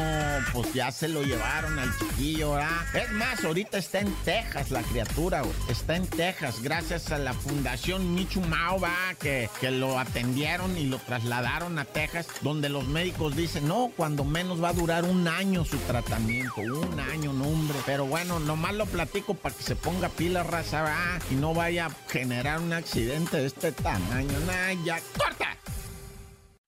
pues 0.52 0.72
ya 0.72 0.90
se 0.90 1.08
lo 1.10 1.22
llevaron 1.22 1.78
al 1.78 1.90
chiquillo, 1.98 2.52
¿verdad? 2.52 2.94
Es 2.94 3.10
más, 3.12 3.44
ahorita 3.44 3.78
está 3.78 4.00
en 4.00 4.12
Texas 4.24 4.70
la 4.70 4.82
criatura, 4.82 5.42
güey. 5.42 5.54
Está 5.68 5.96
en 5.96 6.06
Texas, 6.06 6.62
gracias 6.62 7.10
a 7.12 7.18
la 7.18 7.34
Fundación 7.34 8.14
Michu 8.14 8.40
Mao, 8.40 8.80
¿va? 8.80 9.14
Que, 9.18 9.48
que 9.60 9.70
lo 9.70 9.98
atendieron 9.98 10.76
y 10.76 10.86
lo 10.86 10.98
trasladaron 10.98 11.78
a 11.78 11.84
Texas, 11.84 12.26
donde 12.40 12.68
los 12.68 12.86
médicos 12.88 13.36
dicen, 13.36 13.68
no, 13.68 13.90
cuando 13.96 14.24
menos 14.24 14.62
va 14.62 14.70
a 14.70 14.72
durar 14.72 15.04
un 15.04 15.28
año 15.28 15.64
su 15.64 15.78
tratamiento. 15.78 16.60
Un 16.60 17.00
año, 17.00 17.32
no, 17.32 17.44
hombre. 17.44 17.78
Pero 17.86 18.06
bueno, 18.06 18.40
nomás 18.40 18.74
lo 18.74 18.86
platico 18.86 19.34
para 19.34 19.54
que 19.54 19.62
se 19.62 19.76
ponga 19.76 20.08
pila 20.08 20.42
raza, 20.42 20.82
¿va? 20.82 21.18
Y 21.30 21.34
no 21.34 21.54
vaya 21.54 21.86
a 21.86 22.10
generar 22.10 22.60
un 22.60 22.72
accidente 22.72 23.36
de 23.38 23.46
este 23.46 23.72
tamaño. 23.72 24.38
Nah, 24.46 24.72
ya, 24.84 25.00
¡corta! 25.16 25.59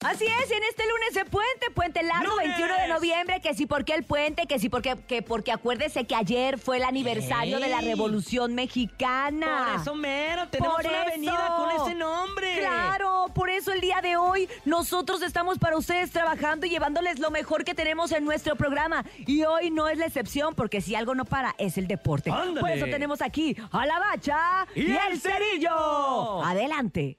Así 0.05 0.25
es, 0.25 0.51
y 0.51 0.55
en 0.55 0.63
este 0.65 0.83
lunes 0.89 1.15
de 1.15 1.25
puente, 1.25 1.71
puente 1.75 2.03
largo, 2.03 2.31
¡Lunes! 2.37 2.49
21 2.59 2.75
de 2.75 2.89
noviembre, 2.89 3.41
que 3.41 3.55
sí, 3.55 3.67
porque 3.67 3.95
el 3.95 4.05
puente, 4.05 4.47
que 4.47 4.59
sí, 4.59 4.69
porque, 4.69 4.97
que 5.07 5.23
porque 5.23 5.53
acuérdese 5.53 6.05
que 6.05 6.15
ayer 6.15 6.59
fue 6.59 6.79
el 6.79 6.85
aniversario 6.85 7.61
de 7.61 7.69
la. 7.69 7.81
Revolución 7.83 8.55
Mexicana. 8.55 9.67
Por 9.73 9.81
eso 9.81 9.95
mero, 9.95 10.49
tenemos 10.49 10.77
Por 10.77 10.87
una 10.87 11.01
eso. 11.03 11.09
avenida 11.09 11.55
con 11.57 11.71
ese 11.83 11.95
nombre. 11.95 12.59
Claro, 12.59 13.27
por 13.35 13.51
eso 13.51 13.73
el 13.73 13.81
día 13.81 14.01
de 14.01 14.17
hoy 14.17 14.49
nosotros 14.65 15.21
estamos 15.23 15.59
para 15.59 15.77
ustedes 15.77 16.11
trabajando 16.11 16.65
y 16.67 16.71
llevándoles 16.71 17.19
lo 17.19 17.31
mejor 17.31 17.65
que 17.65 17.75
tenemos 17.75 18.13
en 18.13 18.25
nuestro 18.25 18.57
programa. 18.57 19.05
Y 19.27 19.45
hoy 19.45 19.71
no 19.71 19.89
es 19.89 19.99
la 19.99 20.07
excepción, 20.07 20.55
porque 20.55 20.81
si 20.81 20.95
algo 20.95 21.15
no 21.15 21.25
para, 21.25 21.55
es 21.59 21.77
el 21.77 21.87
deporte. 21.89 22.31
¡Ándale! 22.31 22.61
Por 22.61 22.71
eso 22.71 22.87
tenemos 22.87 23.21
aquí 23.21 23.57
a 23.71 23.85
la 23.87 23.99
bacha 23.99 24.67
¡Y 24.75 24.93
el 24.93 25.21
cerillo! 25.21 26.43
Adelante. 26.45 27.19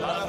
¡La 0.00 0.26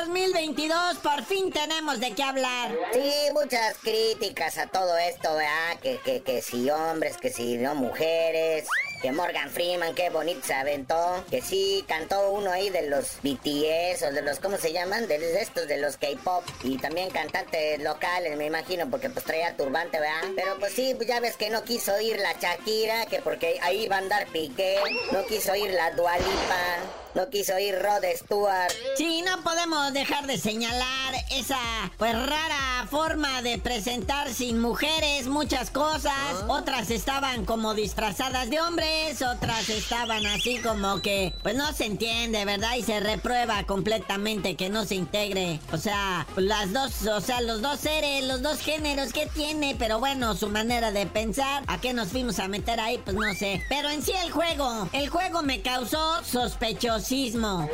2022, 0.00 0.96
por 0.98 1.24
fin 1.24 1.52
tenemos 1.52 2.00
de 2.00 2.12
qué 2.12 2.22
hablar. 2.22 2.72
Sí, 2.92 3.12
muchas 3.32 3.78
críticas 3.78 4.58
a 4.58 4.66
todo 4.66 4.98
esto, 4.98 5.34
¿verdad? 5.34 5.78
Que, 5.82 5.98
que, 5.98 6.20
que 6.20 6.42
si 6.42 6.68
hombres, 6.68 7.16
que 7.16 7.30
si 7.30 7.56
no 7.58 7.74
mujeres. 7.74 8.66
Que 9.00 9.12
Morgan 9.12 9.50
Freeman, 9.50 9.94
qué 9.94 10.10
bonito 10.10 10.40
se 10.44 10.54
aventó. 10.54 11.24
Que 11.30 11.42
sí, 11.42 11.84
cantó 11.86 12.32
uno 12.32 12.50
ahí 12.50 12.70
de 12.70 12.88
los 12.88 13.18
BTS 13.22 14.02
o 14.02 14.12
de 14.12 14.22
los, 14.22 14.40
¿cómo 14.40 14.56
se 14.56 14.72
llaman? 14.72 15.06
De 15.06 15.40
estos, 15.40 15.68
de 15.68 15.78
los 15.78 15.96
K-pop. 15.96 16.42
Y 16.62 16.78
también 16.78 17.10
cantantes 17.10 17.80
locales, 17.80 18.36
me 18.36 18.46
imagino, 18.46 18.90
porque 18.90 19.10
pues 19.10 19.24
traía 19.24 19.56
turbante, 19.56 20.00
¿verdad? 20.00 20.30
Pero 20.34 20.58
pues 20.58 20.72
sí, 20.72 20.96
ya 21.06 21.20
ves 21.20 21.36
que 21.36 21.50
no 21.50 21.62
quiso 21.64 22.00
ir 22.00 22.18
la 22.18 22.32
Shakira, 22.32 23.06
que 23.06 23.20
porque 23.20 23.58
ahí 23.62 23.86
va 23.88 23.96
a 23.96 24.00
andar 24.00 24.26
Piqué. 24.28 24.76
No 25.12 25.24
quiso 25.26 25.54
ir 25.54 25.70
la 25.70 25.92
Dualipa. 25.92 27.03
No 27.14 27.30
quiso 27.30 27.56
ir 27.60 27.76
Rod 27.80 28.02
Stewart. 28.16 28.72
Sí, 28.96 29.22
no 29.22 29.40
podemos 29.42 29.92
dejar 29.92 30.26
de 30.26 30.36
señalar 30.36 31.14
esa 31.30 31.58
pues 31.96 32.12
rara 32.12 32.86
forma 32.90 33.40
de 33.42 33.58
presentar 33.58 34.32
sin 34.32 34.60
mujeres 34.60 35.28
muchas 35.28 35.70
cosas. 35.70 36.44
Otras 36.48 36.90
estaban 36.90 37.44
como 37.44 37.74
disfrazadas 37.74 38.50
de 38.50 38.60
hombres, 38.60 39.22
otras 39.22 39.68
estaban 39.68 40.26
así 40.26 40.58
como 40.58 41.02
que 41.02 41.32
pues 41.42 41.54
no 41.54 41.72
se 41.72 41.86
entiende, 41.86 42.44
¿verdad? 42.44 42.74
Y 42.76 42.82
se 42.82 42.98
reprueba 42.98 43.62
completamente 43.64 44.56
que 44.56 44.68
no 44.68 44.84
se 44.84 44.96
integre. 44.96 45.60
O 45.72 45.76
sea, 45.76 46.26
las 46.36 46.72
dos, 46.72 47.06
o 47.06 47.20
sea, 47.20 47.40
los 47.40 47.62
dos 47.62 47.78
seres, 47.78 48.24
los 48.24 48.42
dos 48.42 48.58
géneros 48.58 49.12
que 49.12 49.26
tiene, 49.26 49.76
pero 49.78 50.00
bueno, 50.00 50.34
su 50.34 50.48
manera 50.48 50.90
de 50.90 51.06
pensar, 51.06 51.62
¿a 51.68 51.80
qué 51.80 51.92
nos 51.92 52.08
fuimos 52.08 52.40
a 52.40 52.48
meter 52.48 52.80
ahí? 52.80 52.98
Pues 53.04 53.14
no 53.16 53.34
sé. 53.34 53.62
Pero 53.68 53.88
en 53.90 54.02
sí 54.02 54.12
el 54.24 54.32
juego, 54.32 54.88
el 54.92 55.08
juego 55.08 55.42
me 55.42 55.62
causó 55.62 56.22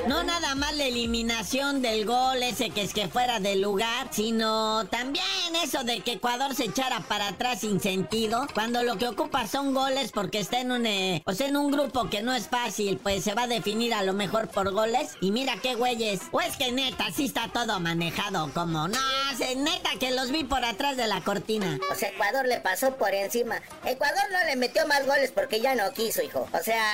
No 0.09 0.23
nada 0.25 0.55
más 0.55 0.75
la 0.77 0.85
eliminación 0.85 1.83
del 1.83 2.05
gol 2.05 2.43
ese 2.43 2.71
que 2.71 2.83
es 2.83 2.93
que 2.93 3.09
fuera 3.09 3.41
del 3.41 3.61
lugar, 3.63 4.09
sino 4.11 4.87
también 4.87 5.25
eso 5.63 5.85
de 5.85 6.01
que 6.01 6.13
Ecuador 6.13 6.55
se 6.55 6.65
echara 6.65 7.01
para 7.01 7.29
atrás 7.29 7.61
sin 7.61 7.81
sentido, 7.81 8.47
cuando 8.55 8.83
lo 8.83 8.97
que 8.99 9.09
ocupa 9.09 9.47
son 9.47 9.73
goles 9.75 10.13
porque 10.13 10.41
está 10.41 10.61
en 10.61 10.73
un, 10.73 10.87
eh, 10.87 11.23
o 11.27 11.33
sea, 11.33 11.49
en 11.49 11.57
un 11.57 11.71
grupo 11.71 12.09
que 12.11 12.23
no 12.23 12.35
es 12.35 12.49
fácil, 12.49 12.99
pues 13.03 13.25
se 13.25 13.35
va 13.35 13.43
a 13.43 13.47
definir 13.47 13.95
a 13.95 14.03
lo 14.03 14.13
mejor 14.13 14.49
por 14.49 14.71
goles. 14.73 15.13
Y 15.21 15.31
mira 15.31 15.55
qué 15.63 15.75
güeyes. 15.75 16.21
O 16.33 16.41
es 16.41 16.57
que 16.57 16.73
neta, 16.73 17.07
sí 17.15 17.27
está 17.27 17.49
todo 17.53 17.79
manejado 17.81 18.51
como, 18.53 18.89
no, 18.89 18.99
se- 19.37 19.57
neta 19.57 19.91
que 19.99 20.11
los 20.11 20.31
vi 20.31 20.45
por 20.45 20.65
atrás 20.65 20.97
de 20.97 21.07
la 21.07 21.21
cortina. 21.21 21.79
O 21.91 21.95
sea, 21.95 22.09
Ecuador 22.11 22.47
le 22.47 22.61
pasó 22.61 22.97
por 22.97 23.15
encima. 23.15 23.61
Ecuador 23.85 24.25
no 24.33 24.45
le 24.47 24.57
metió 24.57 24.87
más 24.87 25.07
goles 25.07 25.31
porque 25.33 25.61
ya 25.61 25.75
no 25.75 25.93
quiso, 25.93 26.23
hijo. 26.23 26.49
O 26.53 26.63
sea, 26.63 26.85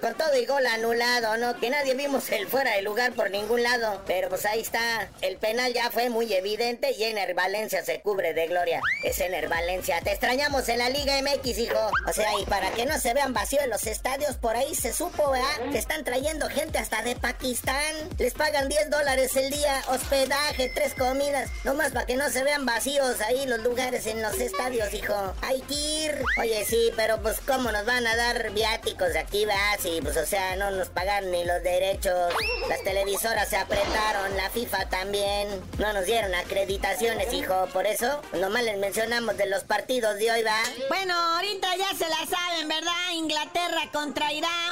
con 0.00 0.14
todo 0.14 0.34
y 0.40 0.46
gol 0.46 0.66
anulado, 0.66 1.36
¿no? 1.36 1.58
Que 1.58 1.70
nadie 1.82 1.94
vimos 1.94 2.30
el 2.30 2.46
fuera 2.46 2.76
de 2.76 2.82
lugar 2.82 3.12
por 3.12 3.28
ningún 3.32 3.60
lado. 3.60 4.02
Pero 4.06 4.28
pues 4.28 4.46
ahí 4.46 4.60
está. 4.60 5.08
El 5.20 5.36
penal 5.36 5.72
ya 5.72 5.90
fue 5.90 6.10
muy 6.10 6.32
evidente 6.32 6.92
y 6.92 7.02
Ener 7.02 7.34
Valencia 7.34 7.84
se 7.84 8.00
cubre 8.00 8.34
de 8.34 8.46
gloria. 8.46 8.80
Es 9.02 9.18
Ener 9.18 9.48
Valencia. 9.48 10.00
Te 10.00 10.12
extrañamos 10.12 10.68
en 10.68 10.78
la 10.78 10.90
Liga 10.90 11.20
MX, 11.20 11.58
hijo. 11.58 11.90
O 12.08 12.12
sea, 12.12 12.38
y 12.38 12.44
para 12.44 12.70
que 12.70 12.86
no 12.86 12.98
se 13.00 13.14
vean 13.14 13.34
vacíos 13.34 13.66
los 13.66 13.84
estadios, 13.88 14.36
por 14.36 14.54
ahí 14.54 14.76
se 14.76 14.92
supo, 14.92 15.32
¿verdad? 15.32 15.72
Que 15.72 15.78
están 15.78 16.04
trayendo 16.04 16.48
gente 16.48 16.78
hasta 16.78 17.02
de 17.02 17.16
Pakistán. 17.16 17.74
Les 18.16 18.34
pagan 18.34 18.68
10 18.68 18.90
dólares 18.90 19.34
el 19.34 19.50
día, 19.50 19.82
hospedaje, 19.88 20.70
tres 20.72 20.94
comidas. 20.94 21.50
Nomás 21.64 21.90
para 21.90 22.06
que 22.06 22.16
no 22.16 22.30
se 22.30 22.44
vean 22.44 22.64
vacíos 22.64 23.20
ahí 23.22 23.44
los 23.46 23.58
lugares 23.60 24.06
en 24.06 24.22
los 24.22 24.38
estadios, 24.38 24.94
hijo. 24.94 25.34
Hay 25.42 25.60
que 25.62 25.74
ir. 25.74 26.24
Oye, 26.40 26.64
sí, 26.64 26.92
pero 26.94 27.20
pues 27.22 27.40
cómo 27.40 27.72
nos 27.72 27.84
van 27.84 28.06
a 28.06 28.14
dar 28.14 28.50
viáticos 28.52 29.12
de 29.14 29.18
aquí, 29.18 29.46
¿verdad? 29.46 29.78
Sí, 29.80 29.98
pues 30.00 30.16
o 30.16 30.26
sea, 30.26 30.54
no 30.54 30.70
nos 30.70 30.88
pagan 30.88 31.32
ni 31.32 31.44
los 31.44 31.60
Las 32.68 32.82
televisoras 32.84 33.48
se 33.48 33.56
apretaron, 33.56 34.36
la 34.36 34.50
FIFA 34.50 34.90
también. 34.90 35.48
No 35.78 35.92
nos 35.94 36.04
dieron 36.04 36.34
acreditaciones, 36.34 37.32
hijo. 37.32 37.66
Por 37.72 37.86
eso, 37.86 38.20
nomás 38.34 38.62
les 38.64 38.76
mencionamos 38.76 39.38
de 39.38 39.46
los 39.46 39.64
partidos 39.64 40.16
de 40.18 40.30
hoy, 40.30 40.42
¿va? 40.42 40.58
Bueno, 40.88 41.14
ahorita 41.14 41.74
ya 41.76 41.96
se 41.96 42.08
la 42.10 42.26
saben, 42.26 42.68
¿verdad? 42.68 42.92
Inglaterra 43.14 43.88
contra 43.90 44.32
Irán, 44.32 44.71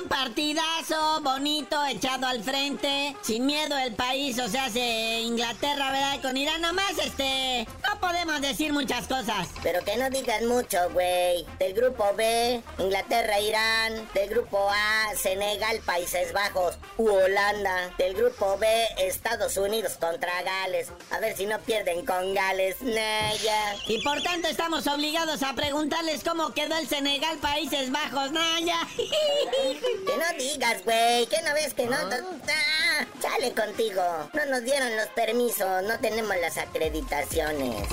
bonito, 1.40 1.82
echado 1.87 2.26
al 2.26 2.42
frente, 2.44 3.16
sin 3.23 3.47
miedo 3.47 3.75
el 3.78 3.94
país, 3.94 4.38
o 4.38 4.47
sea, 4.47 4.68
se 4.68 5.20
Inglaterra, 5.20 5.90
¿verdad? 5.90 6.20
Con 6.20 6.37
Irán 6.37 6.61
nomás, 6.61 6.99
este, 7.02 7.66
no 7.88 7.99
podemos 7.99 8.42
decir 8.42 8.75
muchas 8.75 9.06
cosas. 9.06 9.49
Pero 9.62 9.82
que 9.82 9.97
no 9.97 10.11
digan 10.11 10.47
mucho, 10.47 10.76
güey. 10.92 11.47
Del 11.59 11.73
grupo 11.73 12.04
B, 12.14 12.61
Inglaterra, 12.78 13.40
Irán. 13.40 14.06
Del 14.12 14.28
grupo 14.28 14.68
A, 14.70 15.16
Senegal, 15.16 15.80
Países 15.87 16.35
Bajos 16.35 16.76
u 16.99 17.09
Holanda. 17.09 17.90
Del 17.97 18.14
grupo 18.14 18.59
B, 18.59 18.66
Estados 18.99 19.56
Unidos 19.56 19.94
contra 19.99 20.42
Gales. 20.42 20.88
A 21.11 21.20
ver 21.20 21.35
si 21.35 21.47
no 21.47 21.59
pierden 21.61 22.04
con 22.04 22.35
Gales. 22.35 22.82
Naya. 22.82 23.76
Y 23.87 24.02
por 24.02 24.23
tanto 24.23 24.49
estamos 24.49 24.87
obligados 24.87 25.42
a 25.42 25.54
preguntarles 25.54 26.23
cómo 26.23 26.52
quedó 26.52 26.76
el 26.76 26.87
Senegal, 26.87 27.38
Países 27.38 27.90
Bajos, 27.90 28.30
Naya. 28.30 28.76
No 30.21 30.27
digas, 30.37 30.85
güey. 30.85 31.27
Que 31.29 31.41
no 31.41 31.55
ves 31.55 31.73
que 31.73 31.87
no. 31.87 31.97
Ah, 31.97 33.07
sale 33.23 33.55
contigo. 33.55 34.03
No 34.35 34.45
nos 34.47 34.62
dieron 34.65 34.95
los 34.95 35.07
permisos. 35.09 35.83
No 35.85 35.99
tenemos 35.99 36.37
las 36.37 36.59
acreditaciones. 36.59 37.89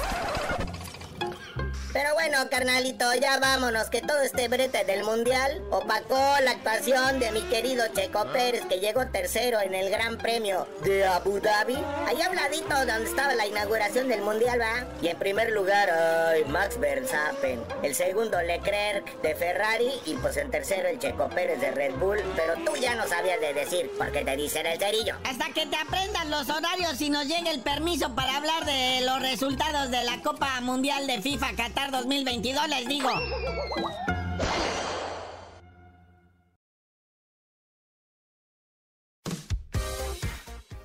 Pero 1.94 2.13
bueno, 2.13 2.38
carnalito, 2.51 3.13
ya 3.15 3.39
vámonos, 3.39 3.89
que 3.89 4.01
todo 4.01 4.22
este 4.22 4.48
brete 4.50 4.84
del 4.84 5.03
mundial 5.03 5.63
opacó 5.72 6.36
la 6.44 6.51
actuación 6.51 7.20
de 7.20 7.32
mi 7.32 7.41
querido 7.44 7.86
Checo 7.96 8.25
Pérez, 8.34 8.65
que 8.65 8.79
llegó 8.79 9.08
tercero 9.08 9.62
en 9.62 9.74
el 9.74 9.89
Gran 9.89 10.17
Premio 10.17 10.67
de 10.84 11.06
Abu 11.06 11.39
Dhabi. 11.39 11.77
Ahí 12.06 12.22
habladito 12.22 12.75
donde 12.86 13.06
estaba 13.06 13.34
la 13.36 13.48
inauguración 13.48 14.10
del 14.10 14.22
mundial, 14.22 14.60
¿va? 14.60 14.86
Y 15.01 15.08
en 15.08 15.17
primer 15.17 15.51
lugar, 15.51 15.89
ay, 15.89 16.44
Max 16.46 16.77
Verstappen. 16.79 17.63
El 17.82 17.96
segundo, 17.96 18.41
Leclerc 18.41 19.22
de 19.22 19.36
Ferrari. 19.36 19.91
Y 20.06 20.15
pues 20.15 20.38
en 20.38 20.51
tercero, 20.51 20.89
el 20.89 21.00
Checo 21.00 21.29
Pérez 21.29 21.60
de 21.62 21.72
Red 21.72 21.96
Bull. 21.96 22.22
Pero 22.36 22.56
tú 22.65 22.75
ya 22.79 22.96
no 22.96 23.08
sabías 23.08 23.39
de 23.39 23.53
decir, 23.53 23.89
porque 23.98 24.24
te 24.24 24.36
dicen 24.36 24.65
el 24.65 24.77
cerillo. 24.77 25.15
Hasta 25.24 25.46
que 25.53 25.65
te 25.65 25.77
aprendan 25.77 26.29
los 26.29 26.50
horarios 26.50 27.00
y 27.01 27.10
nos 27.10 27.25
llegue 27.27 27.50
el 27.50 27.62
permiso 27.62 28.13
para 28.13 28.38
hablar 28.38 28.65
de 28.65 29.01
los 29.01 29.22
resultados 29.22 29.89
de 29.89 30.03
la 30.03 30.22
Copa 30.22 30.60
Mundial 30.62 31.08
de 31.08 31.22
FIFA 31.22 31.56
Qatar 31.56 31.87
2022, 31.91 32.70
les 32.70 32.88
digo. 32.88 33.10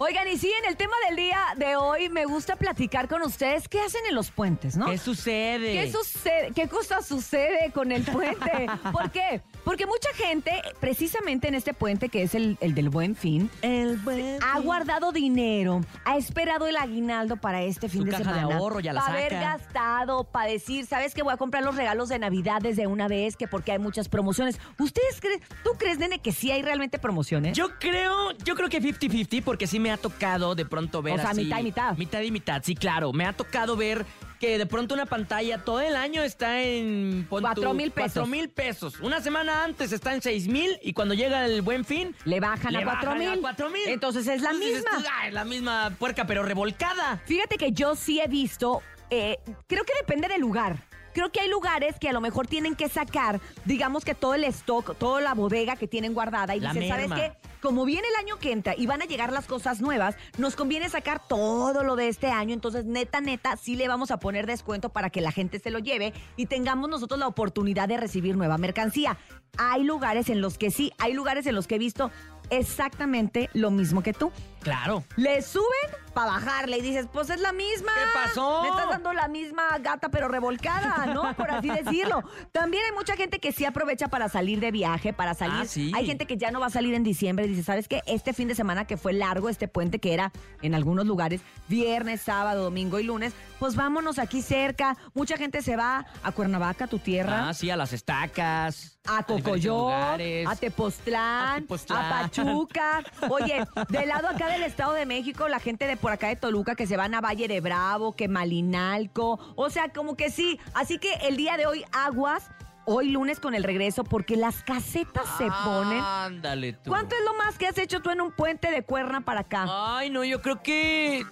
Oigan, 0.04 0.26
y 0.26 0.36
sí, 0.36 0.52
en 0.64 0.68
el 0.68 0.76
tema 0.76 0.94
del 1.06 1.14
día 1.14 1.40
de 1.56 1.76
hoy 1.76 2.08
me 2.08 2.24
gusta 2.24 2.56
platicar 2.56 3.06
con 3.06 3.22
ustedes 3.22 3.68
qué 3.68 3.80
hacen 3.80 4.04
en 4.08 4.16
los 4.16 4.32
puentes, 4.32 4.76
¿no? 4.76 4.86
¿Qué 4.86 4.98
sucede? 4.98 5.74
¿Qué 5.74 5.92
sucede? 5.92 6.50
¿Qué 6.52 6.68
cosa 6.68 7.02
sucede 7.02 7.70
con 7.72 7.92
el 7.92 8.02
puente? 8.02 8.66
¿Por 8.92 9.12
qué? 9.12 9.42
Porque 9.64 9.86
mucha 9.86 10.08
gente, 10.14 10.60
precisamente 10.80 11.46
en 11.48 11.54
este 11.54 11.72
puente 11.72 12.08
que 12.08 12.22
es 12.22 12.34
el, 12.34 12.58
el 12.60 12.74
del 12.74 12.88
buen 12.88 13.14
fin, 13.14 13.48
El 13.62 13.96
buen 13.98 14.38
ha 14.42 14.58
guardado 14.58 15.12
dinero, 15.12 15.82
ha 16.04 16.16
esperado 16.16 16.66
el 16.66 16.76
aguinaldo 16.76 17.36
para 17.36 17.62
este 17.62 17.88
fin 17.88 18.00
Su 18.00 18.04
de 18.06 18.10
caja 18.10 18.32
de 18.32 18.38
semana. 18.40 18.56
ahorro 18.56 18.80
ya 18.80 18.92
la 18.92 19.00
Para 19.02 19.14
haber 19.14 19.32
gastado, 19.34 20.24
para 20.24 20.50
decir, 20.50 20.86
¿sabes 20.86 21.14
que 21.14 21.22
Voy 21.22 21.32
a 21.32 21.36
comprar 21.36 21.62
los 21.62 21.76
regalos 21.76 22.08
de 22.08 22.18
Navidad 22.18 22.60
desde 22.60 22.86
una 22.88 23.06
vez, 23.06 23.36
que 23.36 23.46
porque 23.46 23.70
hay 23.72 23.78
muchas 23.78 24.08
promociones. 24.08 24.58
¿Ustedes 24.80 25.20
creen, 25.20 25.40
tú 25.62 25.70
crees, 25.78 25.98
nene, 25.98 26.18
que 26.18 26.32
sí 26.32 26.50
hay 26.50 26.62
realmente 26.62 26.98
promociones? 26.98 27.56
Yo 27.56 27.78
creo, 27.78 28.32
yo 28.44 28.56
creo 28.56 28.68
que 28.68 28.82
50-50 28.82 29.42
porque 29.44 29.68
sí 29.68 29.78
me 29.78 29.92
ha 29.92 29.96
tocado 29.96 30.56
de 30.56 30.64
pronto 30.64 31.00
ver 31.02 31.14
O 31.14 31.18
sea, 31.18 31.30
así- 31.30 31.44
mitad 31.44 31.60
y 31.60 31.62
mitad. 31.62 31.96
Mitad 31.96 32.20
y 32.22 32.30
mitad, 32.32 32.62
sí, 32.64 32.74
claro. 32.74 33.12
Me 33.12 33.24
ha 33.26 33.32
tocado 33.32 33.76
ver 33.76 34.04
que 34.42 34.58
de 34.58 34.66
pronto 34.66 34.92
una 34.92 35.06
pantalla 35.06 35.58
todo 35.62 35.80
el 35.80 35.94
año 35.94 36.20
está 36.24 36.60
en... 36.62 37.24
pon 37.30 37.42
Cuatro 37.42 37.62
tú, 37.70 37.74
mil 37.74 37.92
pesos. 37.92 38.12
cuatro 38.12 38.26
mil 38.26 38.50
pesos. 38.50 38.98
Una 38.98 39.20
semana 39.20 39.62
antes 39.62 39.92
está 39.92 40.12
en 40.14 40.20
seis 40.20 40.48
mil 40.48 40.80
y 40.82 40.94
cuando 40.94 41.14
llega 41.14 41.46
el 41.46 41.62
buen 41.62 41.84
fin... 41.84 42.16
Le 42.24 42.40
bajan 42.40 42.72
le 42.72 42.80
a 42.80 42.84
cuatro 42.84 43.10
bajan 43.10 43.18
mil. 43.20 43.38
a 43.38 43.40
cuatro 43.40 43.70
mil. 43.70 43.86
Entonces 43.86 44.26
es 44.26 44.42
la 44.42 44.50
Entonces 44.50 44.68
dices 44.78 44.84
misma. 44.92 44.98
tú, 45.08 45.14
"Ay, 45.20 45.30
la 45.30 45.44
misma 45.44 45.94
puerca, 45.96 46.26
pero 46.26 46.42
revolcada. 46.42 47.22
Fíjate 47.24 47.56
que 47.56 47.70
yo 47.70 47.94
sí 47.94 48.18
he 48.20 48.26
visto, 48.26 48.82
eh, 49.10 49.38
creo 49.68 49.84
que 49.84 49.92
depende 50.00 50.26
del 50.26 50.40
lugar. 50.40 50.76
Creo 51.12 51.30
que 51.30 51.40
hay 51.40 51.48
lugares 51.48 51.98
que 51.98 52.08
a 52.08 52.12
lo 52.12 52.20
mejor 52.20 52.46
tienen 52.46 52.74
que 52.74 52.88
sacar, 52.88 53.40
digamos 53.64 54.04
que 54.04 54.14
todo 54.14 54.34
el 54.34 54.44
stock, 54.44 54.96
toda 54.96 55.20
la 55.20 55.34
bodega 55.34 55.76
que 55.76 55.86
tienen 55.86 56.14
guardada 56.14 56.56
y 56.56 56.60
La 56.60 56.72
dicen, 56.72 56.88
¿sabes 56.88 57.12
qué? 57.12 57.32
Como 57.60 57.84
viene 57.84 58.08
el 58.08 58.24
año 58.24 58.38
que 58.38 58.50
entra 58.50 58.74
y 58.76 58.86
van 58.86 59.02
a 59.02 59.04
llegar 59.04 59.32
las 59.32 59.46
cosas 59.46 59.80
nuevas, 59.80 60.16
nos 60.36 60.56
conviene 60.56 60.88
sacar 60.88 61.22
todo 61.28 61.84
lo 61.84 61.94
de 61.94 62.08
este 62.08 62.26
año. 62.26 62.54
Entonces, 62.54 62.84
neta, 62.84 63.20
neta, 63.20 63.56
sí 63.56 63.76
le 63.76 63.86
vamos 63.86 64.10
a 64.10 64.18
poner 64.18 64.46
descuento 64.46 64.88
para 64.88 65.10
que 65.10 65.20
la 65.20 65.30
gente 65.30 65.60
se 65.60 65.70
lo 65.70 65.78
lleve 65.78 66.12
y 66.36 66.46
tengamos 66.46 66.90
nosotros 66.90 67.20
la 67.20 67.28
oportunidad 67.28 67.88
de 67.88 67.98
recibir 67.98 68.36
nueva 68.36 68.58
mercancía. 68.58 69.16
Hay 69.58 69.84
lugares 69.84 70.28
en 70.28 70.40
los 70.40 70.58
que 70.58 70.70
sí, 70.70 70.92
hay 70.98 71.12
lugares 71.12 71.46
en 71.46 71.54
los 71.54 71.66
que 71.66 71.76
he 71.76 71.78
visto 71.78 72.10
exactamente 72.50 73.50
lo 73.52 73.70
mismo 73.70 74.02
que 74.02 74.12
tú. 74.12 74.32
Claro. 74.62 75.04
Le 75.16 75.42
suben 75.42 75.66
para 76.14 76.32
bajarle 76.32 76.78
y 76.78 76.82
dices, 76.82 77.08
pues 77.12 77.30
es 77.30 77.40
la 77.40 77.52
misma. 77.52 77.90
¿Qué 77.94 78.26
pasó? 78.28 78.62
Me 78.62 78.68
estás 78.68 78.88
dando 78.90 79.12
la 79.12 79.26
misma 79.26 79.78
gata 79.80 80.08
pero 80.08 80.28
revolcada, 80.28 81.06
¿no? 81.06 81.34
Por 81.36 81.50
así 81.50 81.68
decirlo. 81.68 82.22
También 82.52 82.84
hay 82.86 82.92
mucha 82.92 83.16
gente 83.16 83.40
que 83.40 83.52
sí 83.52 83.64
aprovecha 83.64 84.08
para 84.08 84.28
salir 84.28 84.60
de 84.60 84.70
viaje, 84.70 85.12
para 85.12 85.34
salir. 85.34 85.62
Ah, 85.62 85.66
sí. 85.66 85.90
Hay 85.94 86.06
gente 86.06 86.26
que 86.26 86.36
ya 86.36 86.50
no 86.50 86.60
va 86.60 86.66
a 86.66 86.70
salir 86.70 86.94
en 86.94 87.02
diciembre 87.02 87.46
y 87.46 87.48
dice, 87.48 87.64
¿sabes 87.64 87.88
qué? 87.88 88.02
Este 88.06 88.32
fin 88.32 88.46
de 88.48 88.54
semana 88.54 88.86
que 88.86 88.96
fue 88.96 89.12
largo, 89.12 89.48
este 89.48 89.68
puente 89.68 89.98
que 89.98 90.14
era 90.14 90.32
en 90.60 90.74
algunos 90.74 91.06
lugares, 91.06 91.40
viernes, 91.68 92.20
sábado, 92.20 92.64
domingo 92.64 93.00
y 93.00 93.04
lunes, 93.04 93.32
pues 93.58 93.74
vámonos 93.74 94.18
aquí 94.18 94.42
cerca. 94.42 94.96
Mucha 95.14 95.36
gente 95.36 95.62
se 95.62 95.76
va 95.76 96.06
a 96.22 96.32
Cuernavaca, 96.32 96.86
tu 96.86 96.98
tierra. 96.98 97.48
Ah, 97.48 97.54
sí, 97.54 97.70
a 97.70 97.76
las 97.76 97.92
estacas. 97.92 98.98
A 99.04 99.24
Cocoyó, 99.24 99.78
lugares. 99.78 100.46
a 100.46 100.54
Tepoztlán, 100.54 101.66
A 101.90 102.08
a. 102.08 102.22
Pachuca. 102.22 103.02
Oye, 103.30 103.64
del 103.88 104.08
lado 104.08 104.28
acá 104.28 104.46
del 104.46 104.62
Estado 104.62 104.92
de 104.92 105.06
México, 105.06 105.48
la 105.48 105.58
gente 105.58 105.88
de 105.88 105.96
por 105.96 106.12
acá 106.12 106.28
de 106.28 106.36
Toluca 106.36 106.76
que 106.76 106.86
se 106.86 106.96
van 106.96 107.12
a 107.14 107.20
Valle 107.20 107.48
de 107.48 107.60
Bravo, 107.60 108.12
que 108.12 108.28
Malinalco. 108.28 109.40
O 109.56 109.70
sea, 109.70 109.88
como 109.88 110.16
que 110.16 110.30
sí. 110.30 110.60
Así 110.74 110.98
que 110.98 111.12
el 111.22 111.36
día 111.36 111.56
de 111.56 111.66
hoy, 111.66 111.84
aguas. 111.92 112.48
Hoy 112.84 113.10
lunes 113.10 113.38
con 113.38 113.54
el 113.54 113.62
regreso, 113.62 114.02
porque 114.02 114.36
las 114.36 114.64
casetas 114.64 115.24
se 115.38 115.48
ponen. 115.64 116.00
Ándale 116.00 116.72
tú. 116.72 116.90
¿Cuánto 116.90 117.14
es 117.14 117.24
lo 117.24 117.34
más 117.34 117.56
que 117.56 117.68
has 117.68 117.78
hecho 117.78 118.00
tú 118.02 118.10
en 118.10 118.20
un 118.20 118.32
puente 118.32 118.72
de 118.72 118.82
cuerna 118.82 119.20
para 119.20 119.40
acá? 119.40 119.66
Ay, 119.68 120.10
no, 120.10 120.24
yo 120.24 120.42
creo 120.42 120.62
que 120.64 121.24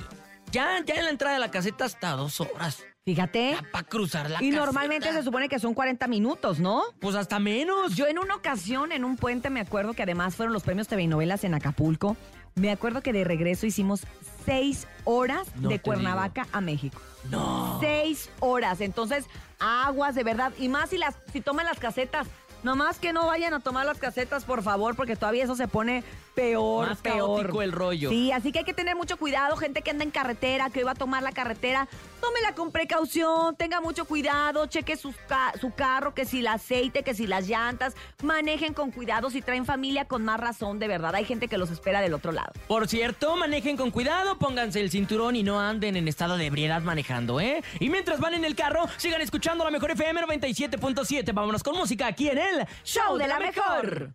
ya, 0.53 0.85
ya 0.85 0.95
en 0.95 1.05
la 1.05 1.11
entrada 1.11 1.35
de 1.35 1.41
la 1.41 1.51
caseta 1.51 1.87
hasta 1.87 2.13
dos 2.13 2.41
horas. 2.41 2.85
Fíjate. 3.05 3.57
Para 3.73 3.85
cruzar 3.87 4.29
la 4.31 4.43
Y 4.43 4.51
caseta. 4.51 4.57
normalmente 4.65 5.13
se 5.13 5.23
supone 5.23 5.49
que 5.49 5.59
son 5.59 5.75
40 5.75 6.07
minutos, 6.07 6.61
¿no? 6.61 6.83
Pues 7.01 7.17
hasta 7.17 7.39
menos. 7.39 7.97
Yo 7.97 8.07
en 8.07 8.19
una 8.19 8.35
ocasión, 8.37 8.93
en 8.93 9.05
un 9.05 9.17
puente, 9.17 9.49
me 9.51 9.61
acuerdo 9.61 9.95
que 9.95 10.03
además 10.03 10.37
fueron 10.37 10.53
los 10.53 10.63
premios 10.63 10.87
TV 10.87 11.03
y 11.03 11.07
novelas 11.07 11.43
en 11.45 11.55
Acapulco. 11.55 12.17
Me 12.57 12.71
acuerdo 12.71 13.01
que 13.03 13.13
de 13.13 13.25
regreso 13.25 13.65
hicimos 13.65 14.03
seis 14.45 14.87
horas 15.05 15.49
No 15.57 15.69
de 15.71 15.81
Cuernavaca 15.81 16.47
a 16.53 16.61
México. 16.61 17.01
No. 17.31 17.79
Seis 17.81 18.29
horas. 18.41 18.81
Entonces, 18.81 19.25
aguas 19.59 20.15
de 20.15 20.25
verdad. 20.25 20.53
Y 20.59 20.69
más 20.69 20.91
si 20.91 20.99
las, 20.99 21.15
si 21.33 21.41
toman 21.41 21.65
las 21.67 21.79
casetas. 21.79 22.27
Nomás 22.63 22.99
que 22.99 23.13
no 23.13 23.27
vayan 23.27 23.55
a 23.55 23.61
tomar 23.61 23.87
las 23.87 23.99
casetas, 23.99 24.45
por 24.45 24.63
favor, 24.63 24.95
porque 24.97 25.17
todavía 25.17 25.45
eso 25.45 25.57
se 25.57 25.67
pone 25.69 26.05
peor, 26.35 26.89
Más 26.89 26.99
peor. 26.99 27.17
caótico 27.19 27.63
el 27.63 27.73
rollo. 27.73 28.11
Sí, 28.11 28.31
así 28.33 28.53
que 28.53 28.61
hay 28.61 28.65
que 28.65 28.75
tener 28.75 28.97
mucho 28.97 29.17
cuidado. 29.17 29.57
Gente 29.57 29.83
que 29.83 29.91
anda 29.91 30.05
en 30.05 30.11
carretera, 30.11 30.71
que 30.71 30.81
hoy 30.81 30.85
va 30.85 30.93
a 30.93 30.95
tomar 30.95 31.23
la 31.23 31.33
carretera, 31.33 31.89
tómela 32.21 32.55
con 32.55 32.71
precaución, 32.71 33.57
tenga 33.57 33.81
mucho 33.81 34.05
cuidado, 34.05 34.67
cheque 34.67 34.97
sus 34.97 35.15
ca- 35.29 35.53
su 35.61 35.73
carro, 35.75 36.15
que 36.15 36.25
si 36.25 36.41
el 36.41 36.47
aceite, 36.49 37.03
que 37.03 37.15
si 37.15 37.27
las 37.27 37.49
llantas, 37.49 37.95
manejen 38.23 38.75
con 38.75 38.91
cuidado. 38.91 39.31
Si 39.31 39.43
traen 39.43 39.65
familia, 39.67 40.05
con 40.05 40.25
más 40.25 40.39
razón, 40.39 40.79
de 40.79 40.87
verdad. 40.89 41.15
Hay 41.15 41.25
gente 41.25 41.49
que 41.49 41.59
los 41.59 41.71
espera 41.71 42.01
del 42.01 42.15
otro 42.15 42.31
lado. 42.33 42.53
Por 42.69 42.89
cierto, 42.89 43.37
manejen 43.37 43.77
con 43.77 43.91
cuidado, 43.91 44.39
pónganse 44.39 44.81
el 44.81 44.91
cinturón 44.91 45.35
y 45.37 45.43
no 45.43 45.61
anden 45.61 45.97
en 45.97 46.09
estado 46.09 46.37
de 46.37 46.47
ebriedad 46.47 46.83
manejando, 46.83 47.41
¿eh? 47.41 47.63
Y 47.81 47.89
mientras 47.89 48.21
van 48.21 48.35
en 48.35 48.45
el 48.45 48.55
carro, 48.55 48.87
sigan 48.99 49.21
escuchando 49.21 49.65
la 49.65 49.71
mejor 49.71 49.91
FM 49.93 50.21
97.7. 50.23 51.33
Vámonos 51.33 51.63
con 51.63 51.77
música 51.77 52.07
aquí 52.07 52.29
en 52.29 52.39
Show 52.85 53.17
de 53.17 53.27
la 53.27 53.39
Mejor. 53.39 54.15